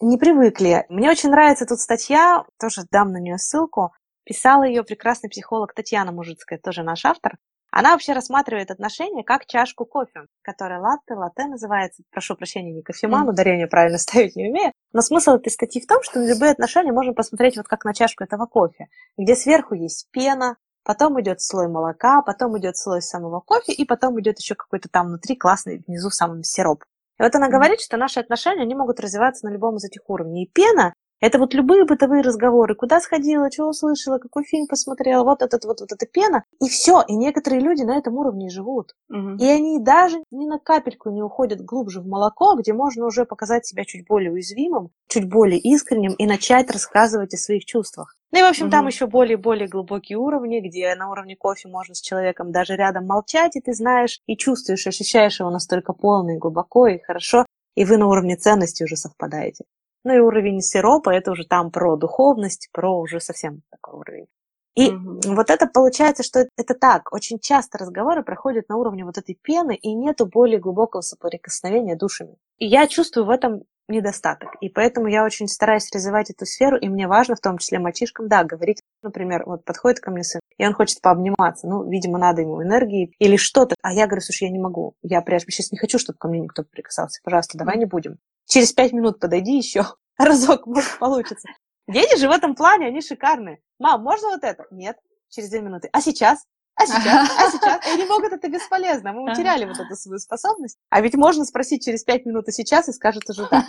[0.00, 0.84] не привыкли.
[0.90, 3.92] Мне очень нравится тут статья, тоже дам на нее ссылку.
[4.24, 7.36] Писала ее прекрасный психолог Татьяна Мужицкая, тоже наш автор.
[7.70, 12.02] Она вообще рассматривает отношения как чашку кофе, которая латте, латте называется.
[12.10, 14.72] Прошу прощения, не кофеман, ударение правильно ставить не умею.
[14.92, 17.94] Но смысл этой статьи в том, что на любые отношения можно посмотреть вот как на
[17.94, 18.86] чашку этого кофе,
[19.18, 24.18] где сверху есть пена, потом идет слой молока, потом идет слой самого кофе, и потом
[24.20, 26.84] идет еще какой-то там внутри классный внизу самый сироп.
[27.18, 30.44] И вот она говорит, что наши отношения, они могут развиваться на любом из этих уровней.
[30.44, 32.74] И пена– это вот любые бытовые разговоры.
[32.74, 36.44] Куда сходила, что услышала, какой фильм посмотрела, вот этот вот, вот эта пена.
[36.60, 37.02] И все.
[37.06, 38.94] И некоторые люди на этом уровне живут.
[39.10, 43.66] И они даже ни на капельку не уходят глубже в молоко, где можно уже показать
[43.66, 48.14] себя чуть более уязвимым, чуть более искренним и начать рассказывать о своих чувствах.
[48.30, 48.88] Ну и, в общем, там Мгм.
[48.88, 53.60] еще более-более глубокие уровни, где на уровне кофе можно с человеком даже рядом молчать, и
[53.60, 58.06] ты знаешь, и чувствуешь, ощущаешь его настолько полно и глубоко, и хорошо, и вы на
[58.06, 59.64] уровне ценности уже совпадаете.
[60.04, 64.26] Ну и уровень сиропа, это уже там про духовность, про уже совсем такой уровень.
[64.74, 65.20] И Мгм.
[65.34, 67.12] вот это получается, что это так.
[67.12, 72.36] Очень часто разговоры проходят на уровне вот этой пены, и нету более глубокого соприкосновения душами.
[72.58, 74.50] И я чувствую в этом недостаток.
[74.60, 78.28] И поэтому я очень стараюсь развивать эту сферу, и мне важно, в том числе мальчишкам,
[78.28, 82.42] да, говорить, например, вот подходит ко мне сын, и он хочет пообниматься, ну, видимо, надо
[82.42, 83.74] ему энергии или что-то.
[83.82, 86.40] А я говорю, слушай, я не могу, я прям сейчас не хочу, чтобы ко мне
[86.40, 88.18] никто прикасался, пожалуйста, давай не будем.
[88.48, 89.84] Через пять минут подойди еще,
[90.18, 91.48] разок, может, получится.
[91.86, 93.60] Дети же в этом плане, они шикарные.
[93.78, 94.66] Мам, можно вот это?
[94.70, 94.96] Нет.
[95.30, 95.88] Через две минуты.
[95.92, 96.44] А сейчас?
[96.74, 97.30] А сейчас?
[97.38, 97.86] А сейчас?
[97.86, 99.12] И они могут это бесполезно.
[99.12, 100.78] Мы утеряли вот эту свою способность.
[100.90, 103.64] А ведь можно спросить через пять минут и сейчас, и скажут уже да.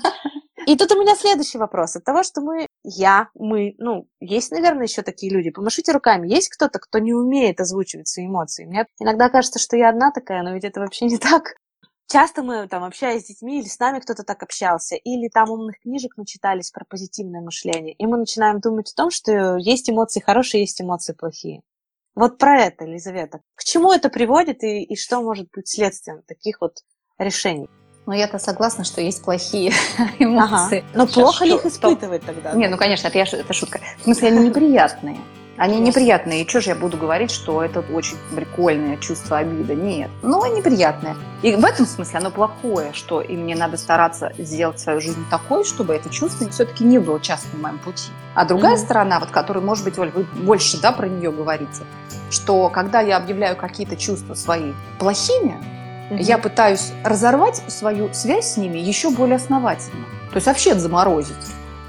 [0.65, 1.95] И тут у меня следующий вопрос.
[1.95, 5.49] От того, что мы, я, мы, ну, есть, наверное, еще такие люди.
[5.49, 6.27] Помашите руками.
[6.27, 8.65] Есть кто-то, кто не умеет озвучивать свои эмоции?
[8.65, 11.55] Мне иногда кажется, что я одна такая, но ведь это вообще не так.
[12.11, 15.79] Часто мы там общаясь с детьми, или с нами кто-то так общался, или там умных
[15.79, 20.61] книжек начитались про позитивное мышление, и мы начинаем думать о том, что есть эмоции хорошие,
[20.61, 21.61] есть эмоции плохие.
[22.15, 23.41] Вот про это, Елизавета.
[23.53, 26.79] К чему это приводит и, и что может быть следствием таких вот
[27.19, 27.69] решений?
[28.07, 29.71] Ну, я-то согласна, что есть плохие
[30.19, 30.83] эмоции.
[30.95, 32.53] Но Сейчас плохо ли их испытывать тогда?
[32.53, 33.81] Не, ну, конечно, это, я, это шутка.
[33.99, 35.17] В смысле, они неприятные.
[35.59, 36.43] Они неприятные.
[36.43, 39.75] И что же я буду говорить, что это очень прикольное чувство обида?
[39.75, 40.09] Нет.
[40.21, 41.17] Ну, неприятное.
[41.41, 45.65] И в этом смысле оно плохое, что и мне надо стараться сделать свою жизнь такой,
[45.65, 48.09] чтобы это чувство все-таки не было часто на моем пути.
[48.35, 48.85] А другая Мгм.
[48.85, 51.83] сторона, вот которая, может быть, Оль, вы больше да, про нее говорите,
[52.31, 55.57] что когда я объявляю какие-то чувства свои плохими,
[56.09, 56.19] Мгм.
[56.21, 60.05] я пытаюсь разорвать свою связь с ними еще более основательно.
[60.29, 61.35] То есть вообще заморозить.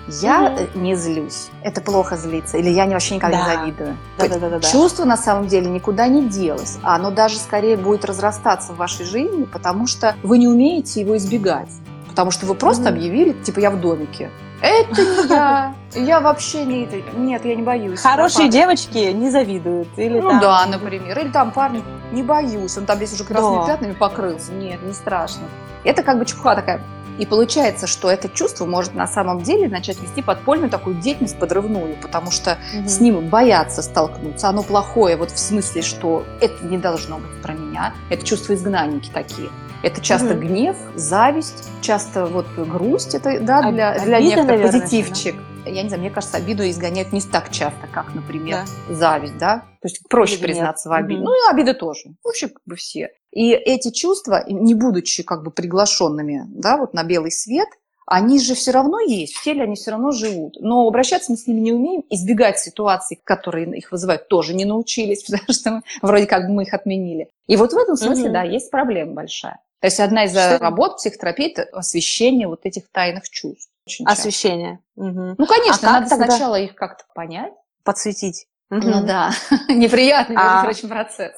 [0.09, 1.49] Я э, не злюсь.
[1.63, 2.57] Это плохо злиться.
[2.59, 3.61] Или я вообще никогда не Да.
[3.61, 3.97] завидую.
[4.19, 4.61] Да-да-да-да.
[4.61, 6.79] Чувство на самом деле никуда не делось.
[6.83, 11.17] А оно даже скорее будет разрастаться в вашей жизни, потому что вы не умеете его
[11.17, 11.71] избегать.
[12.09, 12.95] Потому что вы просто Мгм.
[12.95, 14.31] объявили, типа, я в домике.
[14.63, 15.75] Это не я.
[15.95, 16.89] Я вообще не...
[17.17, 18.01] Нет, я не боюсь.
[18.01, 19.89] Хорошие Да, девочки не завидуют.
[19.97, 21.19] Или ну там- да, например.
[21.19, 21.83] Или там парни,
[22.13, 23.67] не боюсь, он там весь уже красными Да.
[23.67, 24.53] пятнами покрылся.
[24.53, 25.43] Нет, не страшно.
[25.83, 26.81] Это как бы чепуха такая.
[27.19, 31.97] И получается, что это чувство может на самом деле начать вести подпольную такую деятельность подрывную,
[32.01, 32.89] потому что Мгм.
[32.89, 34.49] с ним боятся столкнуться.
[34.49, 37.95] Оно плохое вот в смысле, что это не должно быть про меня.
[38.09, 39.51] Это чувство изгнанники такие.
[39.83, 40.41] Это часто Мгм.
[40.41, 43.15] гнев, зависть, часто вот грусть.
[43.15, 45.37] Это да, для, для некоторых наверное, позитивчик.
[45.67, 48.95] Я не знаю, мне кажется, обиду изгоняют не так часто, как, например, Да.
[48.95, 49.59] зависть, да?
[49.83, 50.43] То есть проще нет.
[50.43, 51.17] признаться в обиде.
[51.21, 51.25] Мгм.
[51.25, 52.01] Ну и обиды тоже.
[52.25, 53.11] Вообще как бы все.
[53.33, 57.69] И эти чувства, не будучи как бы приглашенными, да, вот на белый свет,
[58.07, 60.57] они же все равно есть, в теле они все равно живут.
[60.61, 65.23] Но обращаться мы с ними не умеем, избегать ситуаций, которые их вызывают, тоже не научились,
[65.31, 67.29] потому что мы, вроде как бы мы их отменили.
[67.47, 68.33] И вот в этом смысле, Мгм.
[68.33, 69.61] да, есть проблема большая.
[69.81, 73.71] То есть одна из Что- работ психотерапии– это освещение вот этих тайных чувств.
[73.87, 74.07] Очень.
[74.07, 74.81] Освещение.
[74.97, 75.37] Мгм.
[75.39, 76.27] Ну, конечно, А надо тогда?
[76.27, 77.53] сначала их как-то понять.
[77.85, 78.47] Подсветить.
[78.71, 79.07] Ну Мгм.
[79.07, 79.31] да,
[79.69, 81.33] неприятный, между А, прочим, процесс.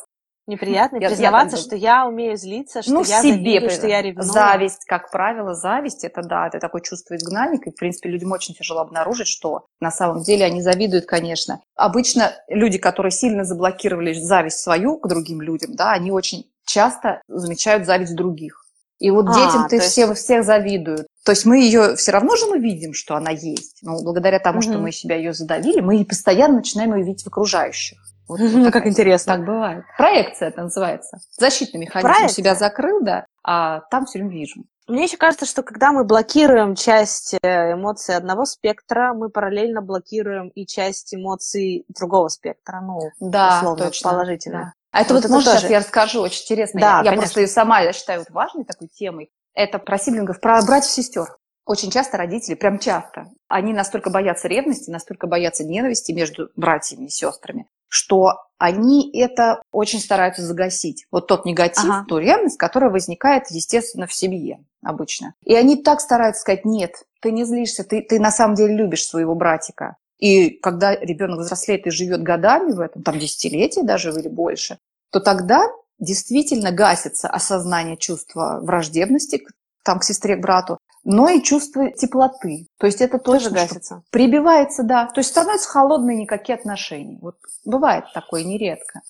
[0.49, 3.33] Неприятно Я- я признаваться, так что я умею злиться, что ну, я себе.
[3.35, 4.25] завидую, что я ревную.
[4.29, 7.71] Зависть, как правило, зависть, это да, это такое чувство изгнанника.
[7.71, 11.61] И, в принципе, людям очень тяжело обнаружить, что на самом деле они завидуют, конечно.
[11.77, 17.87] Обычно люди, которые сильно заблокировали зависть свою к другим людям, да, они очень часто замечают
[17.87, 18.65] зависть других.
[18.99, 21.07] И вот А, детям ты есть- все, всех завидуют.
[21.25, 23.79] То есть мы ее все равно же мы видим, что она есть.
[23.83, 24.83] Но благодаря тому, что Мгм.
[24.83, 27.99] мы себя ее задавили, мы и постоянно начинаем ее видеть в окружающих.
[28.29, 29.35] Вот, Ну, как интересно.
[29.37, 29.85] Так бывает.
[29.97, 31.19] Проекция это называется.
[31.39, 32.37] Защитный механизм Проекция.
[32.37, 34.63] себя закрыл, да, а там все время вижу.
[34.89, 40.49] Мне еще кажется, что когда мы блокируем часть э, эмоций одного спектра, мы параллельно блокируем
[40.49, 44.11] и часть эмоций другого спектра, ну, Да, условно, точно.
[44.11, 44.59] положительно.
[44.59, 44.73] Да.
[44.91, 45.59] А это Вот вот, тоже.
[45.59, 46.81] сейчас я расскажу, очень интересно.
[46.81, 49.31] Да, я, я просто ее сама, я считаю, вот важной такой темой.
[49.55, 51.29] Это про сиблингов, про братьев-сестер.
[51.65, 57.09] Очень часто родители, прям часто, они настолько боятся ревности, настолько боятся ненависти между братьями и
[57.09, 61.05] сестрами, что они это очень стараются загасить.
[61.11, 62.07] Вот тот негатив, Ага.
[62.09, 65.35] ту ревность, которая возникает, естественно, в семье обычно.
[65.45, 69.07] И они так стараются сказать, нет, ты не злишься, ты, ты на самом деле любишь
[69.07, 69.97] своего братика.
[70.19, 74.79] И когда ребенок взрослеет и живет годами в этом, там десятилетия даже или больше,
[75.11, 75.67] то тогда
[75.99, 79.51] действительно гасится осознание чувства враждебности к-
[79.85, 82.67] там, к сестре, к брату, но и чувство теплоты.
[82.79, 84.03] То есть это Тоже что гасится.
[84.11, 85.07] Прибивается, да.
[85.07, 87.19] То есть становятся холодные никакие отношения.
[87.21, 89.01] Вот бывает такое нередко.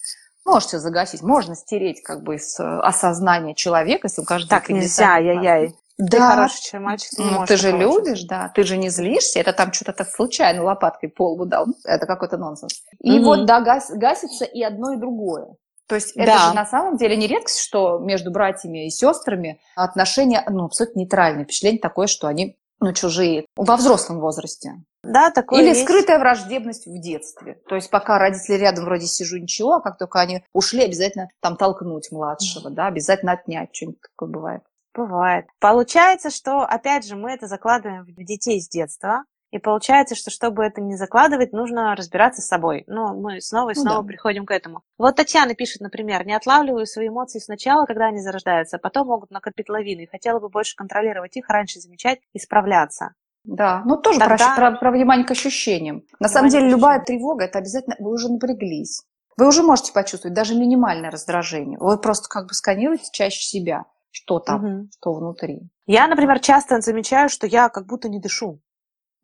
[0.44, 5.14] Можете загасить, можно стереть как бы из э, осознания человека, если у каждого Так нельзя,
[5.14, 5.74] ай-яй-яй.
[5.98, 9.38] Ты Да, хороший мальчик, ты не ну, ты же любишь, да, ты же не злишься,
[9.38, 12.83] это там что-то так случайно лопаткой по лбу дал, это какой-то нонсенс.
[13.00, 13.24] И Мгм.
[13.24, 15.55] вот, да, гас- гасится и одно, и другое.
[15.88, 16.49] То есть это Да.
[16.49, 21.45] же на самом деле не редкость, что между братьями и сестрами отношения, ну, абсолютно нейтральные.
[21.45, 24.75] Впечатление такое, что они, ну, чужие во взрослом возрасте.
[25.05, 25.83] Да, такое Или есть.
[25.83, 27.59] скрытая враждебность в детстве.
[27.68, 31.57] То есть пока родители рядом вроде сижу, ничего, а как только они ушли, обязательно там
[31.57, 34.62] толкнуть младшего, да, обязательно отнять, что-нибудь такое бывает.
[34.95, 35.47] Бывает.
[35.59, 39.25] Получается, что, опять же, мы это закладываем в детей с детства.
[39.53, 42.85] И получается, что чтобы это не закладывать, нужно разбираться с собой.
[42.87, 44.09] Но мы снова и Ну снова да.
[44.09, 44.83] приходим к этому.
[44.99, 49.31] Вот Татьяна пишет, например, не отлавливаю свои эмоции сначала, когда они зарождаются, а потом могут
[49.31, 50.01] накопить лавины.
[50.03, 53.11] И хотела бы больше контролировать их, раньше замечать и справляться.
[53.45, 56.03] Да, ну тоже про, Тогда- про- про внимание к ощущениям.
[56.19, 59.03] На самом Внимание деле к любая тревога, это обязательно вы уже напряглись.
[59.37, 61.79] Вы уже можете почувствовать даже минимальное раздражение.
[61.79, 64.91] Вы просто как бы сканируете чаще себя, что там, Мгм.
[64.99, 65.61] что внутри.
[65.87, 68.61] Я, например, часто замечаю, что я как будто не дышу.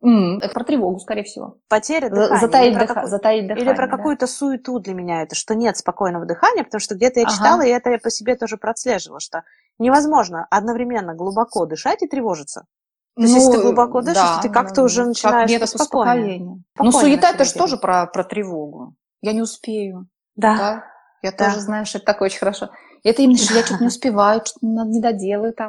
[0.01, 1.57] М, Это про тревогу, скорее всего.
[1.67, 2.39] Потеря За- дыхания.
[2.39, 3.65] Затаить, или про дыха- какую- затаить дыхание.
[3.65, 3.97] Или про да.
[3.97, 7.35] какую-то суету для меня это, что нет спокойного дыхания, потому что где-то я Ага.
[7.35, 9.43] читала, и это я по себе тоже прослеживала, что
[9.77, 12.65] невозможно одновременно глубоко дышать и тревожиться.
[13.15, 16.63] То есть, если ты глубоко дышишь, то ты как-то уже ну, начинаешь как успокоения.
[16.77, 18.93] Ну, суета это же тоже про, про тревогу.
[19.21, 20.07] Я не успею.
[20.37, 20.55] Да.
[20.55, 20.83] Да?
[21.21, 21.47] Я Да.
[21.47, 22.69] тоже знаю, что это такое очень хорошо.
[23.03, 25.67] Это именно, что я что-то не успеваю, что-то не доделаю там.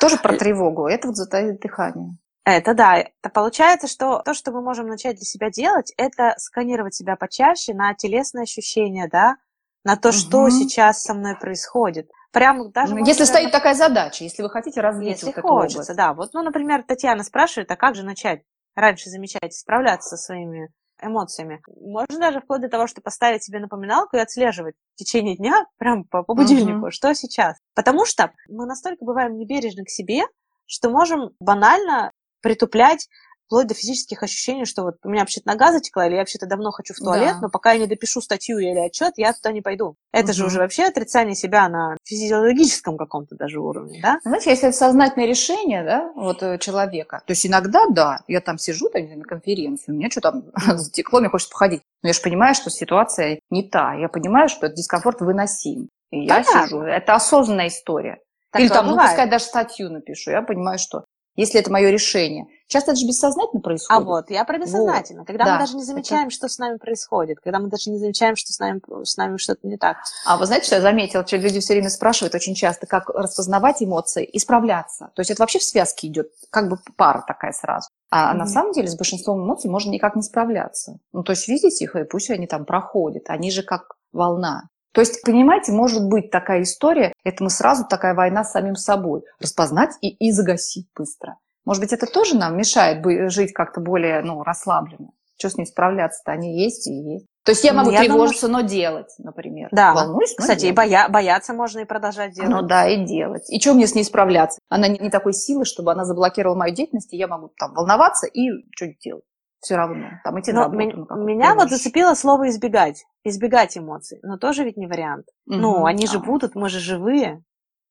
[0.00, 0.88] Тоже про тревогу.
[0.88, 2.16] Это вот затаить дыхание.
[2.48, 2.96] Это да.
[2.96, 7.74] Это получается, что то, что мы можем начать для себя делать, это сканировать себя почаще
[7.74, 9.36] на телесные ощущения, да,
[9.84, 10.50] на то, что Мгм.
[10.52, 12.08] сейчас со мной происходит.
[12.32, 15.34] Прям даже Ну, можно, если наверное, стоит такая задача, если вы хотите развить Если вот
[15.42, 15.96] хочется, область.
[15.96, 16.14] да.
[16.14, 18.42] Вот, ну, например, Татьяна спрашивает, а как же начать
[18.74, 20.70] раньше замечать справляться со своими
[21.02, 21.60] эмоциями?
[21.68, 26.04] Можно даже вплоть до того, что поставить себе напоминалку и отслеживать в течение дня, прям
[26.04, 26.90] по, по будильнику, Мгм.
[26.92, 27.58] что сейчас.
[27.74, 30.22] Потому что мы настолько бываем небережны к себе,
[30.64, 33.08] что можем банально притуплять
[33.46, 36.70] вплоть до физических ощущений, что вот у меня вообще-то нога затекла, или я вообще-то давно
[36.70, 37.40] хочу в туалет, Да.
[37.40, 39.94] но пока я не допишу статью или отчет, я туда не пойду.
[40.12, 40.48] Это же Мгм.
[40.48, 44.18] уже вообще отрицание себя на физиологическом каком-то даже уровне, да?
[44.22, 48.58] Знаете, если это сознательное решение да, вот, э, человека, то есть иногда, да, я там
[48.58, 50.42] сижу там, на конференции, у меня что там
[50.76, 51.80] затекло, мне хочется походить.
[52.02, 53.94] Но я же понимаю, что ситуация не та.
[53.94, 55.88] Я понимаю, что этот дискомфорт выносим.
[56.10, 56.66] И я Понятно.
[56.66, 56.80] сижу.
[56.82, 58.18] Это осознанная история.
[58.52, 59.10] Такое Или там, ну, бывает.
[59.10, 60.30] пускай даже статью напишу.
[60.32, 61.04] Я понимаю, что
[61.38, 62.46] если это мое решение.
[62.66, 64.02] Часто это же бессознательно происходит.
[64.02, 65.20] А вот, я про бессознательно.
[65.20, 65.28] Вот.
[65.28, 65.52] Когда да.
[65.54, 66.34] мы даже не замечаем, это...
[66.34, 69.66] что с нами происходит, когда мы даже не замечаем, что с нами, с нами что-то
[69.66, 69.98] не так.
[70.26, 73.80] А вы знаете, что я заметила, что люди все время спрашивают очень часто, как распознавать
[73.82, 75.10] эмоции и справляться.
[75.14, 77.88] То есть это вообще в связке идет, как бы пара такая сразу.
[78.10, 78.36] А mm-hmm.
[78.36, 80.98] на самом деле с большинством эмоций можно никак не справляться.
[81.12, 83.24] Ну, то есть видеть их, и пусть они там проходят.
[83.28, 84.64] Они же как волна.
[84.92, 89.22] То есть, понимаете, может быть такая история, это мы сразу такая война с самим собой.
[89.40, 91.36] Распознать и, и загасить быстро.
[91.64, 95.10] Может быть, это тоже нам мешает жить как-то более ну, расслабленно?
[95.38, 96.32] Что с ним справляться-то?
[96.32, 97.26] Они есть и есть.
[97.44, 99.68] То есть я могу я тревожиться, думаю, но делать, например.
[99.72, 99.94] Да.
[99.94, 100.72] Волнуюсь, но Кстати, делать.
[100.72, 102.50] и боя, бояться можно и продолжать делать.
[102.50, 103.48] Ну да, и делать.
[103.48, 104.60] И что мне с ней справляться?
[104.68, 108.26] Она не, не такой силы, чтобы она заблокировала мою деятельность, и я могу там волноваться
[108.26, 109.24] и что-нибудь делать.
[109.60, 110.08] Все равно.
[110.24, 111.14] Там идти но на работу.
[111.16, 113.04] Ми- меня вот зацепило слово «избегать».
[113.24, 114.20] Избегать эмоций.
[114.22, 115.26] Но тоже ведь не вариант.
[115.46, 115.56] Угу.
[115.56, 116.20] Ну, они же а.
[116.20, 117.42] будут, мы же живые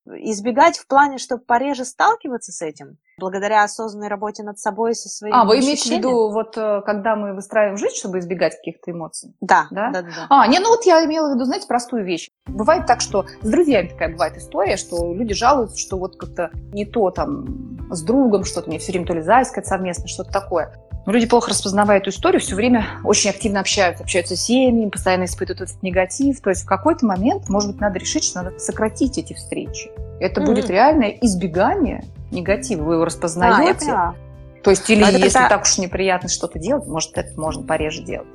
[0.07, 5.09] избегать в плане, чтобы пореже сталкиваться с этим, благодаря осознанной работе над собой и со
[5.09, 8.91] своими А, вы имеете в виду, вот э, когда мы выстраиваем жизнь, чтобы избегать каких-то
[8.91, 9.35] эмоций?
[9.41, 10.01] Да, да, да.
[10.03, 12.29] да, А, не, ну вот я имела в виду, знаете, простую вещь.
[12.45, 16.85] Бывает так, что с друзьями такая бывает история, что люди жалуются, что вот как-то не
[16.85, 20.73] то там с другом что-то, мне все время то ли зависть совместно, что-то такое.
[21.07, 25.23] Но люди плохо распознавая эту историю, все время очень активно общаются, общаются с семьями, постоянно
[25.23, 26.41] испытывают этот негатив.
[26.41, 29.89] То есть в какой-то момент, может быть, надо решить, что надо сократить эти встречи.
[30.19, 30.45] Это mm-hmm.
[30.45, 32.83] будет реальное избегание негатива.
[32.83, 33.89] Вы его распознаете.
[33.89, 34.15] А,
[34.61, 35.47] то есть, или это если когда...
[35.47, 38.27] так уж неприятно что-то делать, может, это можно пореже делать.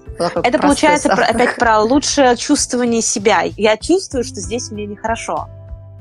[0.43, 3.43] Это получается про, опять про лучшее чувствование себя.
[3.43, 5.47] Я чувствую, что здесь мне нехорошо.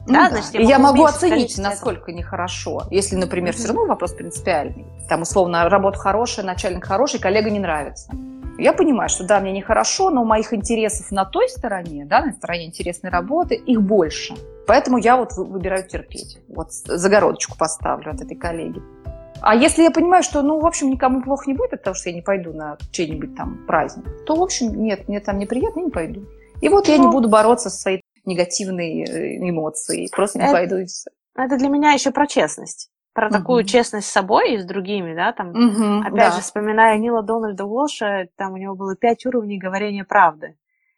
[0.07, 0.41] Ну, да, да.
[0.41, 2.83] Значит, я, я могу оценить, насколько нехорошо.
[2.89, 3.57] Если, например, mm-hmm.
[3.57, 4.85] все равно вопрос принципиальный.
[5.07, 8.11] Там, условно, работа хорошая, начальник хороший, коллега не нравится.
[8.57, 12.65] Я понимаю, что да, мне нехорошо, но моих интересов на той стороне, да, на стороне
[12.65, 14.35] интересной работы, их больше.
[14.67, 16.37] Поэтому я вот выбираю терпеть.
[16.47, 18.81] Вот загородочку поставлю от этой коллеги.
[19.41, 22.09] А если я понимаю, что, ну, в общем, никому плохо не будет от того, что
[22.09, 25.85] я не пойду на чей-нибудь там праздник, то, в общем, нет, мне там неприятно, я
[25.85, 26.25] не пойду.
[26.61, 30.53] И вот ну, я не буду бороться со своей негативной э, эмоцией, просто не это,
[30.53, 31.09] пойду и все.
[31.35, 32.89] Это для меня еще про честность.
[33.13, 33.35] Про угу.
[33.35, 36.31] такую честность с собой и с другими, да, там, угу, опять да.
[36.31, 40.57] же, вспоминая Нила Дональда Уолша, там у него было пять уровней говорения правды.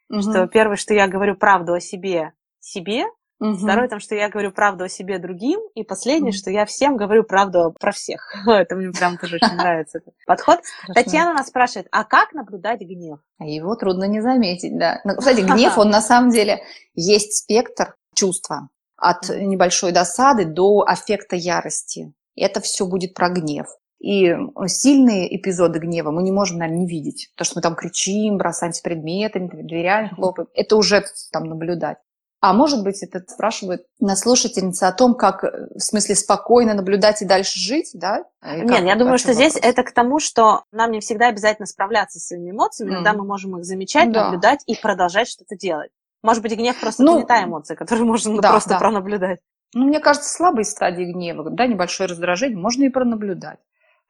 [0.10, 0.22] Угу.
[0.22, 3.06] Что первое, что я говорю правду о себе, себе,
[3.44, 3.58] Угу.
[3.58, 5.60] Второе, там, что я говорю правду о себе другим.
[5.76, 6.38] И последнее, угу.
[6.38, 8.34] что я всем говорю правду про всех.
[8.48, 10.60] Это мне прям тоже очень нравится этот подход.
[10.94, 13.20] Татьяна нас спрашивает, а как наблюдать гнев?
[13.40, 15.02] А его трудно не заметить, да.
[15.04, 16.64] Ну, кстати, гнев, он на самом деле
[16.96, 18.70] есть спектр чувства.
[18.96, 22.14] От небольшой досады до аффекта ярости.
[22.38, 23.68] Это все будет про гнев.
[24.00, 24.34] И
[24.68, 27.30] сильные эпизоды гнева мы не можем, наверное, не видеть.
[27.36, 31.04] То, что мы там кричим, бросаемся предметами, дверями хлопаем, это уже
[31.34, 31.98] там наблюдать.
[32.44, 37.22] А может быть, это спрашивает нас слушательница о том, как, э, в смысле, спокойно наблюдать
[37.22, 38.26] и дальше жить, да?
[38.46, 39.52] И Нет, я думаю, что вопрос?
[39.52, 42.94] здесь это к тому, что нам не всегда обязательно справляться с своими эмоциями, mm.
[42.96, 44.26] иногда мы можем их замечать, да.
[44.26, 45.92] наблюдать и продолжать что-то делать.
[46.22, 48.80] Может быть, гнев просто ну, не та эмоция, которую можно да, просто да.
[48.80, 49.40] пронаблюдать.
[49.74, 53.60] Ну, мне кажется, слабые стадии гнева, да, небольшое раздражение, можно и пронаблюдать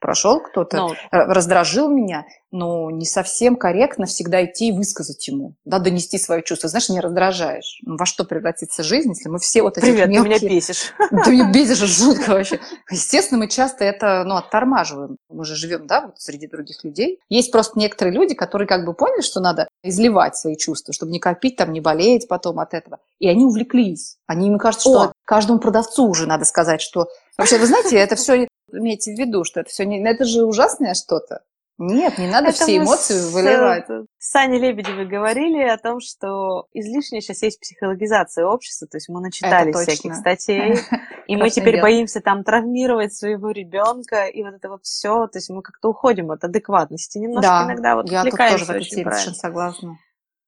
[0.04, 0.88] прошел кто-то, no.
[0.90, 0.94] Ну.
[1.10, 6.68] раздражил меня, но не совсем корректно всегда идти и высказать ему, да, донести свое чувство.
[6.68, 7.80] Знаешь, не раздражаешь.
[7.86, 10.38] Ну, во что превратится жизнь, если мы все вот эти Привет, мелкие...
[10.38, 10.92] ты меня бесишь.
[11.24, 12.60] Ты меня бесишь жутко вообще.
[12.90, 15.16] Естественно, мы часто это, ну, оттормаживаем.
[15.30, 17.18] Мы же живем, да, вот среди других людей.
[17.30, 21.18] Есть просто некоторые люди, которые как бы поняли, что надо изливать свои чувства, чтобы не
[21.18, 22.98] копить, там, не болеть потом от этого.
[23.20, 24.18] И они увлеклись.
[24.26, 25.12] Они, мне кажется, что О.
[25.24, 29.60] каждому продавцу уже надо сказать, что Вообще, вы знаете, это все имейте в виду, что
[29.60, 30.02] это все не...
[30.04, 31.42] Это же ужасное что-то.
[31.76, 33.86] Нет, не надо это все эмоции с, выливать.
[34.18, 39.20] С Саней Лебедевой говорили о том, что излишняя сейчас есть психологизация общества, то есть мы
[39.20, 40.76] начитались всяких статей,
[41.26, 45.50] и мы теперь боимся там травмировать своего ребенка, и вот это вот все, то есть
[45.50, 49.34] мы как-то уходим от адекватности немножко иногда, вот я тут тоже в этой теме совершенно
[49.34, 49.98] согласна.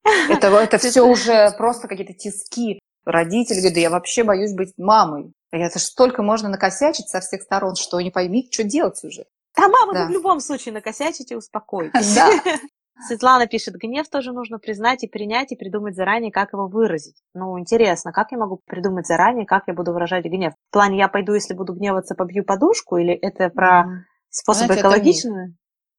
[0.30, 2.78] Это, это все уже просто какие-то тиски.
[3.04, 5.32] Родители говорят, да я вообще боюсь быть мамой.
[5.50, 9.24] Это же столько можно накосячить со всех сторон, что не пойми, что делать уже.
[9.56, 10.06] Да, мама, да.
[10.06, 12.14] в любом случае накосячите, успокойтесь.
[12.14, 12.30] Да.
[13.08, 17.16] Светлана пишет, гнев тоже нужно признать и принять, и придумать заранее, как его выразить.
[17.34, 20.54] Ну, интересно, как я могу придумать заранее, как я буду выражать гнев?
[20.70, 23.92] В плане, я пойду, если буду гневаться, побью подушку, или это про mm.
[24.30, 25.56] способ Знаете, экологичный?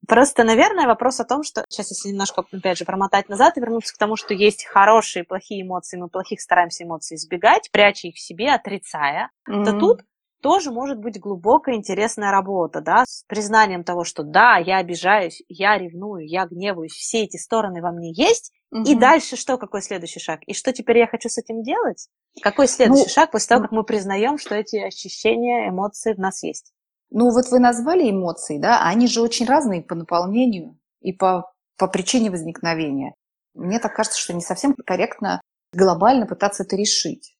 [0.08, 3.94] Просто, наверное, вопрос о том, что сейчас, если немножко, опять же, промотать назад и вернуться
[3.94, 8.16] к тому, что есть хорошие и плохие эмоции, мы плохих стараемся эмоций избегать, пряча их
[8.16, 9.66] в себе, отрицая, mm-hmm.
[9.66, 10.02] то тут
[10.42, 15.78] тоже может быть глубокая интересная работа, да, с признанием того, что да, я обижаюсь, я
[15.78, 18.84] ревную, я гневаюсь, все эти стороны во мне есть, угу.
[18.84, 20.42] и дальше что, какой следующий шаг?
[20.46, 22.08] И что теперь я хочу с этим делать?
[22.42, 26.44] Какой следующий ну, шаг после того, как мы признаем, что эти ощущения, эмоции в нас
[26.44, 26.72] есть?
[27.10, 31.88] Ну вот вы назвали эмоции, да, они же очень разные по наполнению и по, по
[31.88, 33.14] причине возникновения.
[33.54, 35.42] Мне так кажется, что не совсем корректно
[35.74, 37.36] глобально пытаться это решить.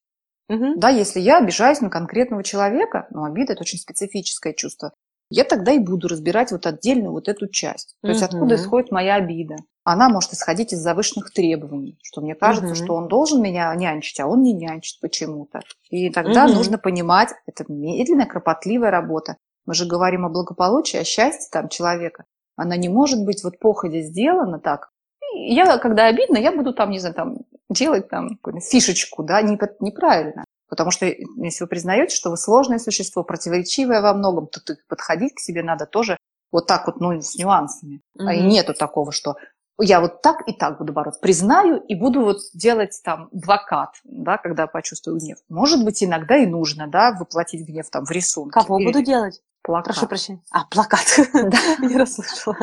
[0.50, 0.76] Угу.
[0.78, 4.94] Да, если я обижаюсь на конкретного человека, ну, обида– это очень специфическое чувство,
[5.30, 7.96] я тогда и буду разбирать вот отдельно вот эту часть.
[8.02, 9.58] То есть откуда исходит моя обида.
[9.84, 12.76] Она может исходить из завышенных требований, что мне кажется, угу.
[12.76, 15.62] что он должен меня нянчить, а он не нянчит почему-то.
[15.90, 16.56] И тогда угу.
[16.56, 19.36] нужно понимать, это медленная, кропотливая работа.
[19.68, 22.24] Мы же говорим о благополучии, о счастье там человека.
[22.56, 24.90] Она не может быть вот походе сделана так.
[25.36, 27.38] Я, когда обидно, я буду там, не знаю, там
[27.70, 30.46] делать там фишечку, да, не, неправильно.
[30.70, 35.40] Потому что если вы признаете, что вы сложное существо, противоречивое во многом, то подходить к
[35.40, 36.18] себе надо тоже
[36.52, 38.02] вот так вот, ну, с нюансами.
[38.18, 38.36] Mm-hmm.
[38.36, 39.36] И нету такого, что
[39.80, 41.20] я вот так и так буду бороться.
[41.22, 45.38] Признаю и буду вот делать там блокад, да, когда почувствую гнев.
[45.50, 48.52] Может быть, иногда и нужно, да, воплотить гнев там в рисунке.
[48.54, 48.88] Кого Или...
[48.88, 49.42] буду делать?
[49.68, 49.96] Плакат.
[49.96, 50.42] Прошу прощения.
[50.50, 51.06] А, плакат.
[51.34, 51.58] Да.
[51.86, 52.56] Не расслышала.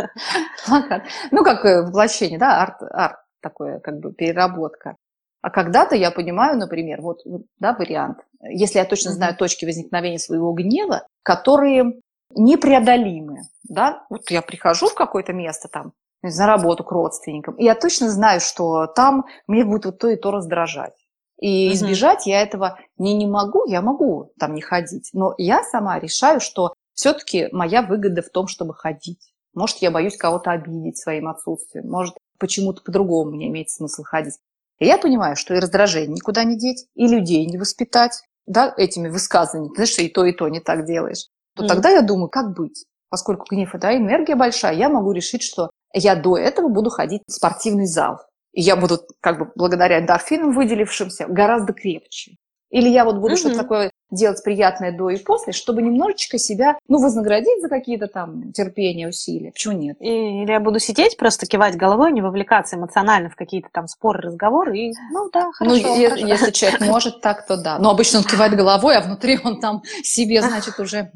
[0.66, 1.02] Плакат.
[1.30, 4.96] Ну, как э, воплощение, да, арт, арт такое, как бы переработка.
[5.42, 7.20] А когда-то я понимаю, например, вот,
[7.58, 12.00] да, вариант, если я точно знаю точки возникновения своего гнева, которые
[12.30, 15.92] непреодолимы, да, вот я прихожу в какое-то место там,
[16.22, 20.16] на работу к родственникам, и я точно знаю, что там мне будет вот то и
[20.16, 20.94] то раздражать.
[21.38, 25.98] И избежать я этого не, не могу, я могу там не ходить, но я сама
[25.98, 29.20] решаю, что все-таки моя выгода в том, чтобы ходить.
[29.54, 34.38] Может, я боюсь кого-то обидеть своим отсутствием, может, почему-то по-другому мне имеет смысл ходить.
[34.78, 39.08] И я понимаю, что и раздражение никуда не деть, и людей не воспитать, да, этими
[39.08, 41.68] высказываниями, знаешь, что и то, и то не так делаешь, то mm.
[41.68, 42.84] тогда я думаю, как быть?
[43.08, 47.32] Поскольку гнев– это энергия большая, я могу решить, что я до этого буду ходить в
[47.32, 48.18] спортивный зал.
[48.52, 52.36] И я буду, как бы, благодаря эндорфинам, выделившимся, гораздо крепче.
[52.70, 53.38] Или я вот буду mm-hmm.
[53.38, 58.52] что-то такое делать приятное до и после, чтобы немножечко себя, ну, вознаградить за какие-то там
[58.52, 59.52] терпения, усилия.
[59.52, 59.96] Почему нет?
[60.00, 64.78] Или я буду сидеть, просто кивать головой, не вовлекаться эмоционально в какие-то там споры, разговоры,
[64.78, 65.76] и, ну, да, хорошо.
[65.76, 66.26] Ну, хорошо.
[66.26, 67.78] если человек может так, то да.
[67.78, 71.10] Но обычно он кивает головой, а внутри он там себе, значит, уже...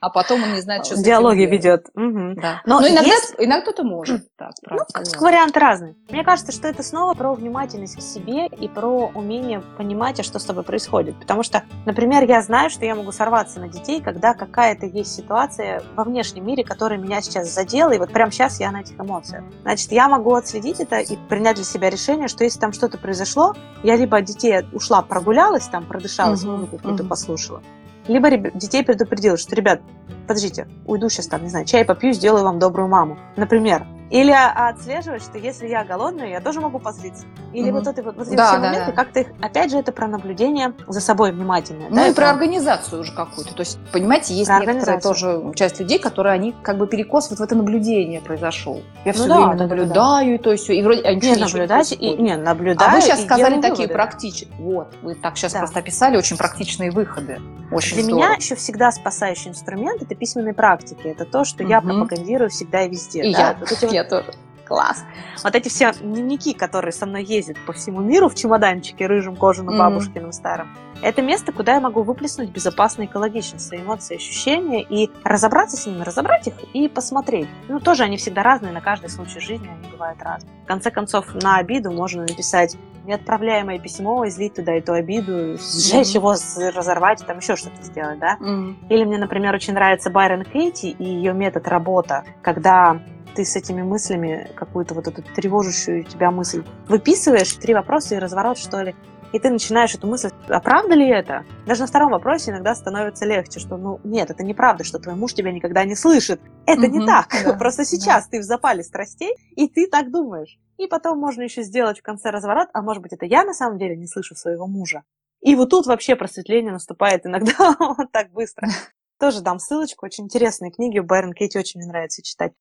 [0.00, 1.86] А потом он не знает, что Диалоги ведет.
[1.94, 2.62] Да.
[2.64, 3.34] Но, Но иногда, есть...
[3.38, 4.86] иногда кто-то может так, правда.
[4.94, 5.96] Ну, варианты разные.
[6.08, 10.38] Мне кажется, что это снова про внимательность к себе и про умение понимать, а что
[10.38, 11.18] с тобой происходит.
[11.18, 15.82] Потому что, например, я знаю, что я могу сорваться на детей, когда какая-то есть ситуация
[15.96, 19.42] во внешнем мире, которая меня сейчас задела, и вот прямо сейчас я на этих эмоциях.
[19.62, 23.54] Значит, я могу отследить это и принять для себя решение, что если там что-то произошло,
[23.82, 27.08] я либо от детей ушла, прогулялась, там продышалась, uh-huh, музыку какую-то uh-huh.
[27.08, 27.62] послушала,
[28.06, 29.80] либо детей предупредила, что, ребят,
[30.28, 33.18] подождите, уйду сейчас там, не знаю, чай попью, сделаю вам добрую маму.
[33.36, 37.24] Например, или отслеживать, что если я голодная, я тоже могу позлиться.
[37.52, 37.78] Или угу.
[37.78, 38.92] вот, это, вот, вот эти да, все да, моменты, да.
[38.92, 41.88] как-то их, опять же, это про наблюдение за собой внимательное.
[41.88, 42.32] Ну да, и про это...
[42.32, 43.54] организацию уже какую-то.
[43.54, 47.38] То есть, понимаете, есть про некоторая тоже часть людей, которые, они как бы перекос вот
[47.38, 48.82] в это наблюдение произошел.
[49.04, 50.22] Я все ну, время да, наблюдаю, да, да.
[50.22, 50.74] и то есть все.
[50.74, 52.90] И вроде они не, наблюдать, и, не, наблюдаю.
[52.90, 54.50] А вы сейчас сказали такие практичные.
[54.58, 55.60] Вот, вы так сейчас да.
[55.60, 57.40] просто описали очень практичные выходы.
[57.70, 58.24] Очень Для здорово.
[58.24, 61.06] меня еще всегда спасающий инструмент– это письменные практики.
[61.06, 61.70] Это то, что угу.
[61.70, 63.22] я пропагандирую всегда и везде.
[63.22, 63.38] И да?
[63.38, 64.32] я, вот эти я тоже
[64.70, 65.04] класс.
[65.42, 69.76] Вот эти все дневники, которые со мной ездят по всему миру в чемоданчике рыжим кожаным
[69.76, 70.68] бабушкиным старым,
[71.02, 75.86] это место, куда я могу выплеснуть безопасно и экологично свои эмоции, ощущения и разобраться с
[75.86, 77.48] ними, разобрать их и посмотреть.
[77.68, 80.52] Ну, тоже они всегда разные, на каждый случай жизни они бывают разные.
[80.62, 82.76] В конце концов, на обиду можно написать
[83.06, 86.14] неотправляемое письмо, излить туда эту обиду, сжечь mm-hmm.
[86.14, 86.34] его,
[86.76, 88.36] разорвать, там еще что-то сделать, да?
[88.40, 88.74] Mm-hmm.
[88.90, 93.00] Или мне, например, очень нравится Байрон Кейти и ее метод работа, когда
[93.34, 98.58] ты с этими мыслями какую-то вот эту тревожащую тебя мысль выписываешь, три вопроса и разворот,
[98.58, 98.94] что ли,
[99.32, 101.44] и ты начинаешь эту мысль, а правда ли это?
[101.66, 105.34] Даже на втором вопросе иногда становится легче, что, ну, нет, это неправда, что твой муж
[105.34, 106.40] тебя никогда не слышит.
[106.66, 107.28] Это угу, не так.
[107.44, 108.30] Да, Просто сейчас да.
[108.32, 110.58] ты в запале страстей, и ты так думаешь.
[110.78, 113.78] И потом можно еще сделать в конце разворот, а может быть, это я на самом
[113.78, 115.04] деле не слышу своего мужа.
[115.40, 118.68] И вот тут вообще просветление наступает иногда вот так быстро.
[119.20, 120.06] Тоже дам ссылочку.
[120.06, 120.98] Очень интересные книги.
[120.98, 122.52] Байрон Кейти очень мне нравится читать.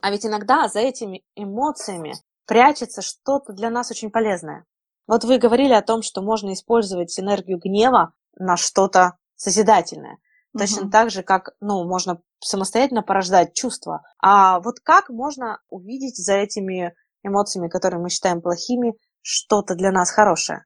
[0.00, 2.14] А ведь иногда за этими эмоциями
[2.46, 4.64] прячется что-то для нас очень полезное.
[5.06, 10.18] Вот вы говорили о том, что можно использовать энергию гнева на что-то созидательное.
[10.56, 10.90] Точно угу.
[10.90, 14.02] так же, как ну, можно самостоятельно порождать чувства.
[14.20, 20.10] А вот как можно увидеть за этими эмоциями, которые мы считаем плохими, что-то для нас
[20.10, 20.64] хорошее?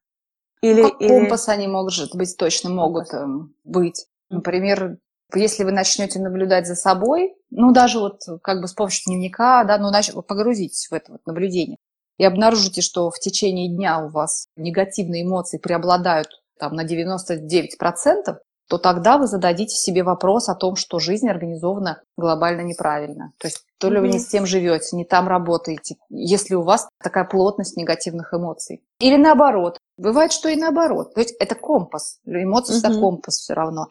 [0.62, 1.08] Или, как или...
[1.08, 3.22] компас они могут быть, точно могут компас.
[3.22, 4.06] Эм, быть.
[4.28, 4.98] Например,
[5.34, 9.78] если вы начнете наблюдать за собой, ну, даже вот как бы с помощью дневника, да,
[9.78, 10.12] ну, нач...
[10.12, 11.78] погрузитесь в это вот наблюдение
[12.20, 16.28] и обнаружите, что в течение дня у вас негативные эмоции преобладают
[16.58, 18.36] там на 99%,
[18.68, 23.32] то тогда вы зададите себе вопрос о том, что жизнь организована глобально неправильно.
[23.38, 24.00] То есть то ли mm-hmm.
[24.02, 28.82] вы не с тем живете, не там работаете, если у вас такая плотность негативных эмоций.
[29.00, 29.78] Или наоборот.
[29.96, 31.14] Бывает, что и наоборот.
[31.14, 32.18] То есть это компас.
[32.26, 32.90] Эмоции mm-hmm.
[32.90, 33.88] это компас все равно.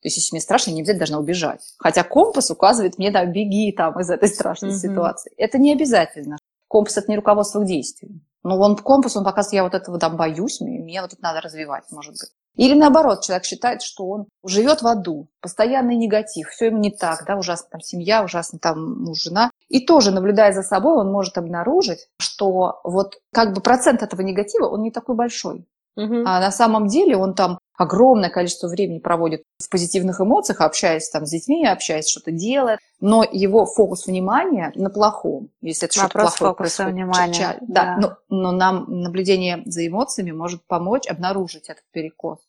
[0.00, 1.74] То есть, если мне страшно, я не обязательно должна убежать.
[1.78, 4.74] Хотя компас указывает мне, да, беги там из этой страшной mm-hmm.
[4.74, 5.32] ситуации.
[5.36, 6.38] Это не обязательно.
[6.68, 8.20] Компас– это не руководство к действию.
[8.44, 11.40] Но вон компас, он показывает, я вот этого там боюсь, мне, мне вот это надо
[11.40, 12.30] развивать, может быть.
[12.56, 17.24] Или наоборот, человек считает, что он живет в аду, постоянный негатив, все ему не так,
[17.26, 19.50] да, ужасно там семья, ужасно там муж, жена.
[19.68, 24.66] И тоже, наблюдая за собой, он может обнаружить, что вот как бы процент этого негатива,
[24.66, 25.66] он не такой большой.
[25.96, 26.22] Угу.
[26.26, 31.24] А на самом деле он там огромное количество времени проводит в позитивных эмоциях, общаясь там
[31.24, 36.54] с детьми, общаясь, что-то делает, но его фокус внимания на плохом, если это что-то плохое
[36.54, 36.92] происходит.
[36.92, 37.58] внимания.
[37.62, 37.96] Да, да.
[37.96, 42.40] Но, но нам наблюдение за эмоциями может помочь обнаружить этот перекос.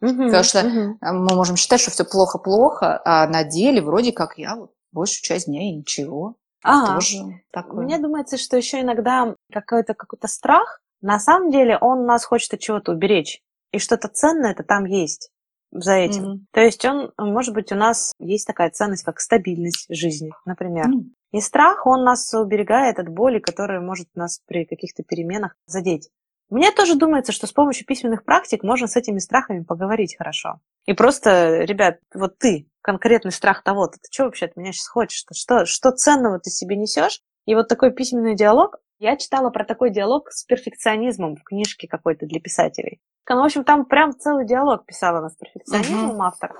[0.00, 0.96] Угу, Потому что угу.
[1.02, 5.46] мы можем считать, что все плохо-плохо, а на деле вроде как я вот большую часть
[5.46, 6.36] дня и ничего.
[6.64, 6.94] Ага.
[6.94, 7.18] Тоже
[7.52, 7.84] такое.
[7.84, 12.60] Мне думается, что еще иногда какой-то какой-то страх, на самом деле он нас хочет от
[12.60, 13.42] чего-то уберечь
[13.72, 15.30] и что-то ценное это там есть
[15.72, 16.24] за этим.
[16.24, 16.38] Mm-hmm.
[16.52, 20.88] То есть он, может быть, у нас есть такая ценность, как стабильность жизни, например.
[20.88, 21.10] Mm-hmm.
[21.32, 26.10] И страх, он нас уберегает от боли, которая может нас при каких-то переменах задеть.
[26.50, 30.60] Мне тоже думается, что с помощью письменных практик можно с этими страхами поговорить хорошо.
[30.84, 35.24] И просто, ребят, вот ты, конкретный страх того-то, ты что вообще от меня сейчас хочешь?
[35.32, 37.22] Что, что ценного ты себе несешь?
[37.46, 42.26] И вот такой письменный диалог, я читала про такой диалог с перфекционизмом в книжке какой-то
[42.26, 43.00] для писателей.
[43.28, 46.26] Ну, в общем, там прям целый диалог писала она с перфекционизмом uh-huh.
[46.26, 46.54] автор.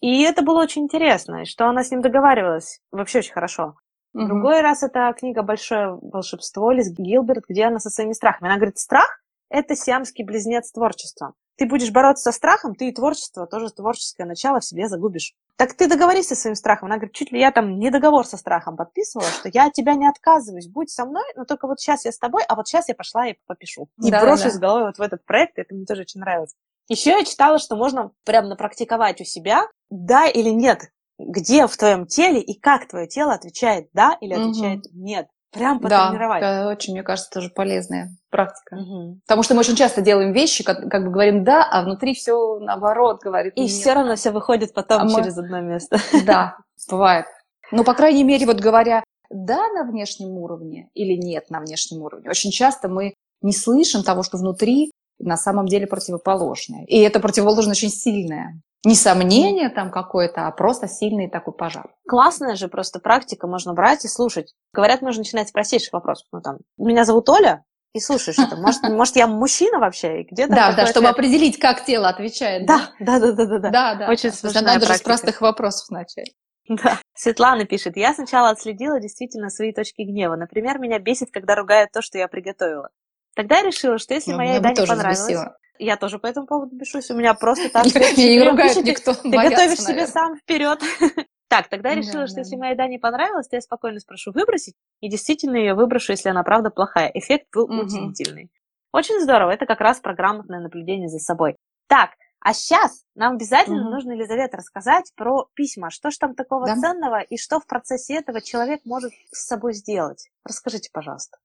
[0.00, 3.76] И это было очень интересно, что она с ним договаривалась вообще очень хорошо.
[4.16, 4.26] Uh-huh.
[4.26, 8.48] Другой раз это книга «Большое волшебство» Лиз Гилберт, где она со своими страхами.
[8.48, 11.34] Она говорит, страх– это сиамский близнец творчества.
[11.56, 15.34] Ты будешь бороться со страхом, ты и творчество, тоже творческое начало в себе загубишь.
[15.56, 16.86] Так ты договорись со своим страхом.
[16.86, 19.94] Она говорит, чуть ли я там не договор со страхом подписывала, что я от тебя
[19.94, 22.88] не отказываюсь, будь со мной, но только вот сейчас я с тобой, а вот сейчас
[22.88, 23.88] я пошла и попишу.
[24.02, 24.60] И да, брошусь да.
[24.60, 26.54] головой вот в этот проект, это мне тоже очень нравилось.
[26.88, 32.06] Еще я читала, что можно прям напрактиковать у себя, да или нет, где в твоем
[32.06, 34.94] теле и как твое тело отвечает да или отвечает угу.
[34.94, 35.28] нет.
[35.52, 36.40] Прям потренировать.
[36.40, 38.74] Да, это очень, мне кажется, тоже полезная практика.
[38.74, 39.20] Угу.
[39.26, 42.58] Потому что мы очень часто делаем вещи, как, как бы говорим «да», а внутри все
[42.58, 43.70] наоборот говорит И нет.
[43.70, 45.44] все равно все выходит потом а через мы...
[45.44, 45.98] одно место.
[46.26, 46.56] Да,
[46.90, 47.26] бывает.
[47.70, 52.30] Ну, по крайней мере, вот говоря «да» на внешнем уровне или «нет» на внешнем уровне,
[52.30, 56.84] очень часто мы не слышим того, что внутри на самом деле противоположное.
[56.86, 61.94] И это противоположное очень сильное не сомнение там какое-то, а просто сильный такой пожар.
[62.08, 64.54] Классная же просто практика, можно брать и слушать.
[64.72, 66.26] Говорят, можно начинать с простейших вопросов.
[66.32, 67.64] Ну, там, меня зовут Оля,
[67.94, 68.56] и слушаешь это.
[68.56, 70.22] Может, может я мужчина вообще?
[70.22, 72.66] И где да, да, чтобы определить, как тело отвечает.
[72.66, 73.58] Да, да, да, да, да.
[73.58, 73.94] Да, да.
[73.94, 76.32] да Очень смешная Надо же с простых вопросов начать.
[76.68, 76.98] Да.
[77.14, 80.36] Светлана пишет, я сначала отследила действительно свои точки гнева.
[80.36, 82.88] Например, меня бесит, когда ругают то, что я приготовила.
[83.34, 85.48] Тогда я решила, что если ну, моя еда не понравилась.
[85.82, 87.10] Я тоже по этому поводу бешусь.
[87.10, 87.84] У меня просто там...
[88.16, 89.14] Не ругает никто.
[89.14, 90.80] Ты готовишь себе сам вперед.
[91.48, 94.72] Так, тогда я решила, что если моя еда не понравилась, то я спокойно спрошу выбросить,
[95.02, 97.10] и действительно ее выброшу, если она правда плохая.
[97.12, 98.50] Эффект был удивительный.
[98.90, 99.50] Очень здорово.
[99.50, 101.56] Это как раз про грамотное наблюдение за собой.
[101.88, 105.90] Так, а сейчас нам обязательно нужно, Елизавета, рассказать про письма.
[105.90, 110.30] Что ж там такого ценного и что в процессе этого человек может с собой сделать?
[110.46, 111.36] Расскажите, пожалуйста.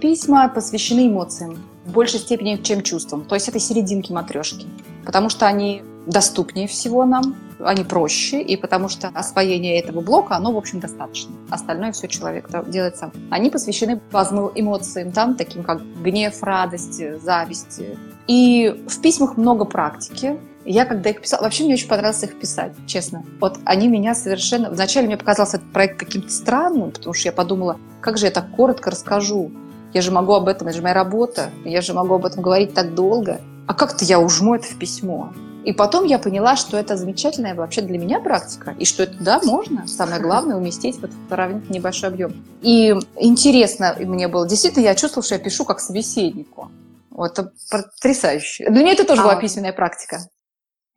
[0.00, 3.24] Письма посвящены эмоциям в большей степени, чем чувствам.
[3.24, 4.66] То есть это серединки матрешки.
[5.04, 10.52] Потому что они доступнее всего нам, они проще, и потому что освоение этого блока, оно,
[10.52, 11.34] в общем, достаточно.
[11.50, 13.12] Остальное все человек делает сам.
[13.28, 17.82] Они посвящены разным эмоциям, там, таким как гнев, радость, зависть.
[18.26, 20.38] И в письмах много практики.
[20.64, 23.24] Я когда их писала, вообще мне очень понравилось их писать, честно.
[23.40, 24.70] Вот они меня совершенно...
[24.70, 28.50] Вначале мне показался этот проект каким-то странным, потому что я подумала, как же я так
[28.50, 29.50] коротко расскажу
[29.92, 32.74] я же могу об этом, это же моя работа, я же могу об этом говорить
[32.74, 33.40] так долго.
[33.66, 35.32] А как-то я ужму это в письмо.
[35.64, 39.40] И потом я поняла, что это замечательная вообще для меня практика, и что это, да,
[39.44, 42.32] можно, самое главное, уместить вот в сравнительно небольшой объем.
[42.62, 46.70] И интересно мне было, действительно, я чувствовала, что я пишу как собеседнику.
[47.10, 48.70] Вот это потрясающе.
[48.70, 49.24] Для меня это тоже а...
[49.24, 50.20] была письменная практика.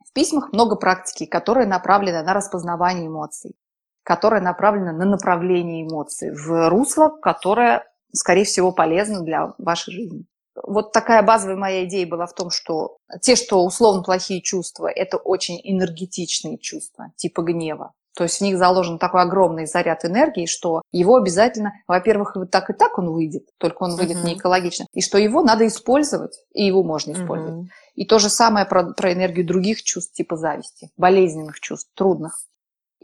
[0.08, 3.54] В письмах много практики, которая направлена на распознавание эмоций,
[4.02, 7.84] которая направлена на направление эмоций в русло, которое
[8.14, 10.24] скорее всего, полезно для вашей жизни.
[10.62, 15.16] Вот такая базовая моя идея была в том, что те, что условно плохие чувства, это
[15.16, 17.92] очень энергетичные чувства, типа гнева.
[18.16, 22.70] То есть в них заложен такой огромный заряд энергии, что его обязательно, во-первых, вот так
[22.70, 24.26] и так он выйдет, только он выйдет uh-huh.
[24.26, 27.64] не экологично, и что его надо использовать, и его можно использовать.
[27.64, 27.70] Uh-huh.
[27.96, 32.38] И то же самое про, про энергию других чувств, типа зависти, болезненных чувств, трудных.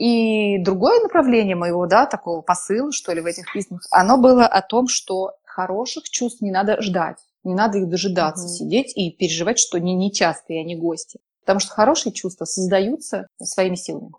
[0.01, 4.63] И другое направление моего, да, такого посыла, что ли, в этих письмах, оно было о
[4.63, 8.49] том, что хороших чувств не надо ждать, не надо их дожидаться, uh-huh.
[8.49, 11.21] сидеть и переживать, что они нечастые, они гости.
[11.43, 14.13] Потому что хорошие чувства создаются своими силами.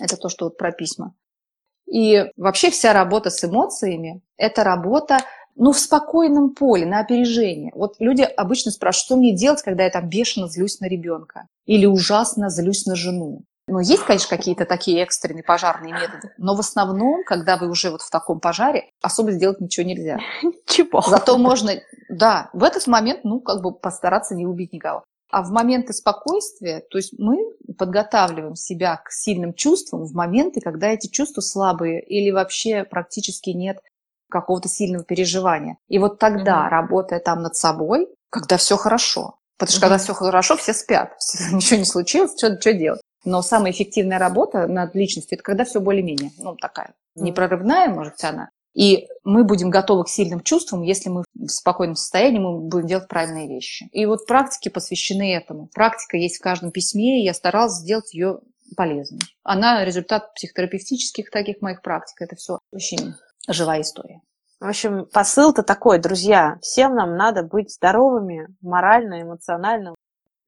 [0.00, 1.12] Это то, что вот про письма.
[1.86, 5.18] И вообще вся работа с эмоциями– это работа
[5.54, 7.72] ну, в спокойном поле, на опережение.
[7.74, 11.84] Вот люди обычно спрашивают, что мне делать, когда я там бешено злюсь на ребенка или
[11.84, 13.42] ужасно злюсь на жену.
[13.68, 18.00] Ну, есть, конечно, какие-то такие экстренные пожарные методы, но в основном, когда вы уже вот
[18.00, 20.18] в таком пожаре, особо сделать ничего нельзя.
[20.66, 21.00] Чего?
[21.00, 21.72] Зато можно,
[22.08, 25.02] да, в этот момент, ну, как бы постараться не убить никого.
[25.30, 27.38] А в моменты спокойствия, то есть мы
[27.76, 33.80] подготавливаем себя к сильным чувствам в моменты, когда эти чувства слабые или вообще практически нет
[34.30, 35.78] какого-то сильного переживания.
[35.88, 36.70] И вот тогда, mm-hmm.
[36.70, 39.82] работая там над собой, когда все хорошо, потому что mm-hmm.
[39.82, 41.12] когда все хорошо, все спят,
[41.52, 43.00] ничего не случилось, что, что делать.
[43.26, 48.48] Но самая эффективная работа над личностью– это когда все более-менее, ну, такая, непрорывная, может, она,
[48.76, 53.08] и мы будем готовы к сильным чувствам, если мы в спокойном состоянии мы будем делать
[53.08, 53.88] правильные вещи.
[53.90, 55.70] И вот практики посвящены этому.
[55.74, 58.40] Практика есть в каждом письме, и я старалась сделать ее
[58.76, 59.20] полезной.
[59.42, 62.20] Она результат психотерапевтических таких моих практик.
[62.20, 63.14] Это все очень
[63.48, 64.20] живая история.
[64.60, 69.94] В общем, посыл-то такой, друзья, всем нам надо быть здоровыми, морально, эмоционально.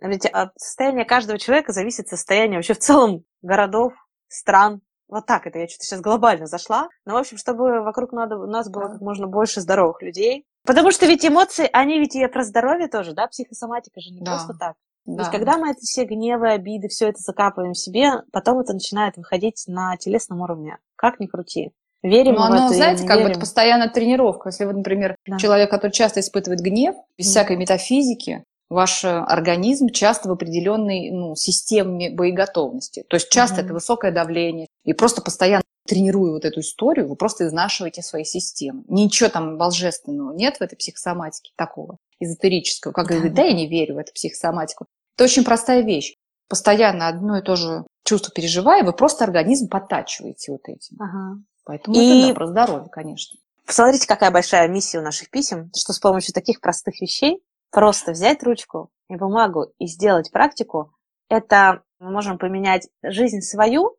[0.00, 3.92] Ведь от состояния каждого человека зависит состояние вообще в целом городов,
[4.28, 6.88] стран, вот так это, я что-то сейчас глобально зашла.
[7.06, 10.44] Но, в общем, чтобы вокруг надо, у нас было как можно больше здоровых людей.
[10.66, 13.26] Потому что ведь эмоции, они ведь и про здоровье тоже, да?
[13.26, 14.32] Психосоматика же не да.
[14.32, 14.76] просто так.
[15.06, 15.14] Да.
[15.16, 18.74] То есть, когда мы это все гневы, обиды, все это закапываем в себе, потом это
[18.74, 20.76] начинает выходить на телесном уровне.
[20.96, 21.72] Как ни крути.
[22.02, 23.24] Верим Но в оно, это знаете, как верим.
[23.24, 24.50] бы это постоянная тренировка.
[24.50, 25.38] Если вот, например, да.
[25.38, 27.30] человек, который часто испытывает гнев, без mm.
[27.30, 33.04] всякой метафизики, ваш э, организм часто в определенной ну, системе боеготовности.
[33.08, 33.64] То есть часто mm-hmm.
[33.64, 34.68] это высокое давление.
[34.84, 38.84] И просто постоянно тренируя вот эту историю, вы просто изнашиваете свои системы.
[38.88, 42.92] Ничего там волжественного нет в этой психосоматике такого, эзотерического.
[42.92, 44.86] Как говорит, да, я не верю в эту психосоматику.
[45.16, 46.14] Это очень простая вещь.
[46.48, 50.96] Постоянно одно и то же чувство переживая, вы просто организм подтачиваете вот этим.
[50.98, 51.40] Ага.
[51.64, 52.20] Поэтому и...
[52.20, 53.38] это да, про здоровье, конечно.
[53.66, 58.42] Посмотрите, какая большая миссия у наших писем, что с помощью таких простых вещей просто взять
[58.42, 60.94] ручку и бумагу и сделать практику,
[61.28, 63.96] это мы можем поменять жизнь свою,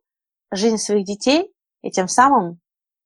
[0.50, 1.52] жизнь своих детей,
[1.82, 2.60] и тем самым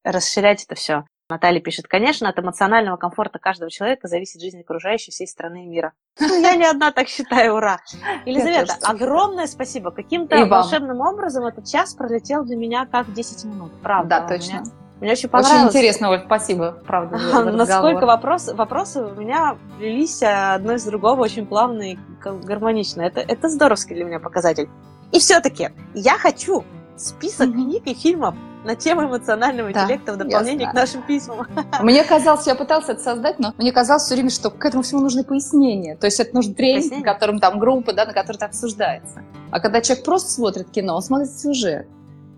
[0.05, 1.05] расширять это все.
[1.31, 5.93] Наталья пишет, конечно, от эмоционального комфорта каждого человека зависит жизнь окружающей всей страны и мира.
[6.21, 7.81] Ну, я не одна так считаю, ура.
[8.27, 9.91] Елизавета, огромное спасибо.
[9.91, 14.21] Каким-то волшебным образом этот час пролетел для меня как 10 минут, правда.
[14.21, 14.65] Да, точно.
[15.05, 15.67] Мне очень понравилось.
[15.67, 17.19] Очень интересно, Оль, спасибо, правда.
[17.53, 23.03] Насколько вопрос, вопросы у меня влились одно из другого очень плавно и гармонично.
[23.03, 24.71] Это, это здоровский для меня показатель.
[25.13, 26.65] И все-таки я хочу
[26.97, 27.53] список mm-hmm.
[27.53, 28.35] книг и фильмов
[28.65, 31.49] на тему эмоционального да, интеллекта в дополнение к нашим письмам.
[31.83, 35.03] Мне казалось, я пыталась это создать, но мне казалось все время, что к этому всему
[35.03, 35.97] нужны пояснения.
[35.97, 39.23] То есть это нужен тренинг, на котором там группа, да, на которой это обсуждается.
[39.51, 41.89] А когда человек просто смотрит кино, он смотрит сюжет.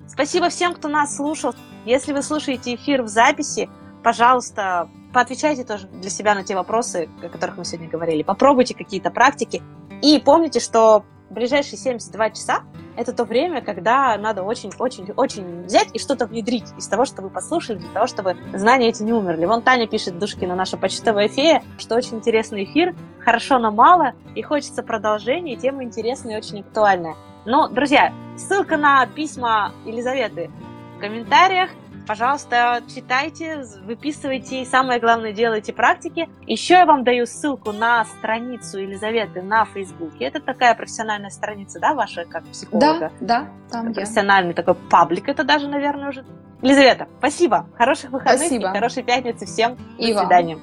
[0.08, 1.54] Спасибо всем, кто нас слушал.
[1.86, 3.70] Если вы слушаете эфир в записи,
[4.02, 8.24] пожалуйста, поотвечайте тоже для себя на те вопросы, о которых мы сегодня говорили.
[8.24, 9.62] Попробуйте какие-то практики.
[10.02, 12.64] И помните, что ближайшие 72 часа–
[12.96, 17.78] это то время, когда надо очень-очень-очень взять и что-то внедрить из того, что вы послушали,
[17.78, 19.44] для того, чтобы знания эти не умерли.
[19.44, 24.42] Вон Таня пишет, Душкина, наша почтовая фея, что очень интересный эфир, хорошо, но мало, и
[24.42, 27.14] хочется продолжения, и тема интересная и очень актуальная.
[27.44, 30.50] Но, друзья, ссылка на письма Елизаветы
[30.96, 31.70] в комментариях.
[32.06, 36.28] Пожалуйста, читайте, выписывайте и самое главное, делайте практики.
[36.46, 40.26] Еще я вам даю ссылку на страницу Елизаветы на Фейсбуке.
[40.26, 43.10] Это такая профессиональная страница, да, ваша, как психолога?
[43.20, 44.54] Да, да, там Профессиональный я.
[44.54, 46.24] такой паблик это даже, наверное, уже.
[46.62, 47.66] Елизавета, спасибо.
[47.76, 48.68] Хороших выходных спасибо.
[48.68, 49.76] и хорошей пятницы всем.
[49.98, 50.58] И До свидания.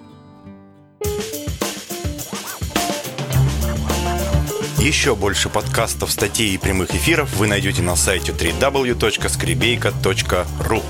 [4.83, 10.83] Еще больше подкастов, статей и прямых эфиров вы найдете на сайте www.skribeyka.ru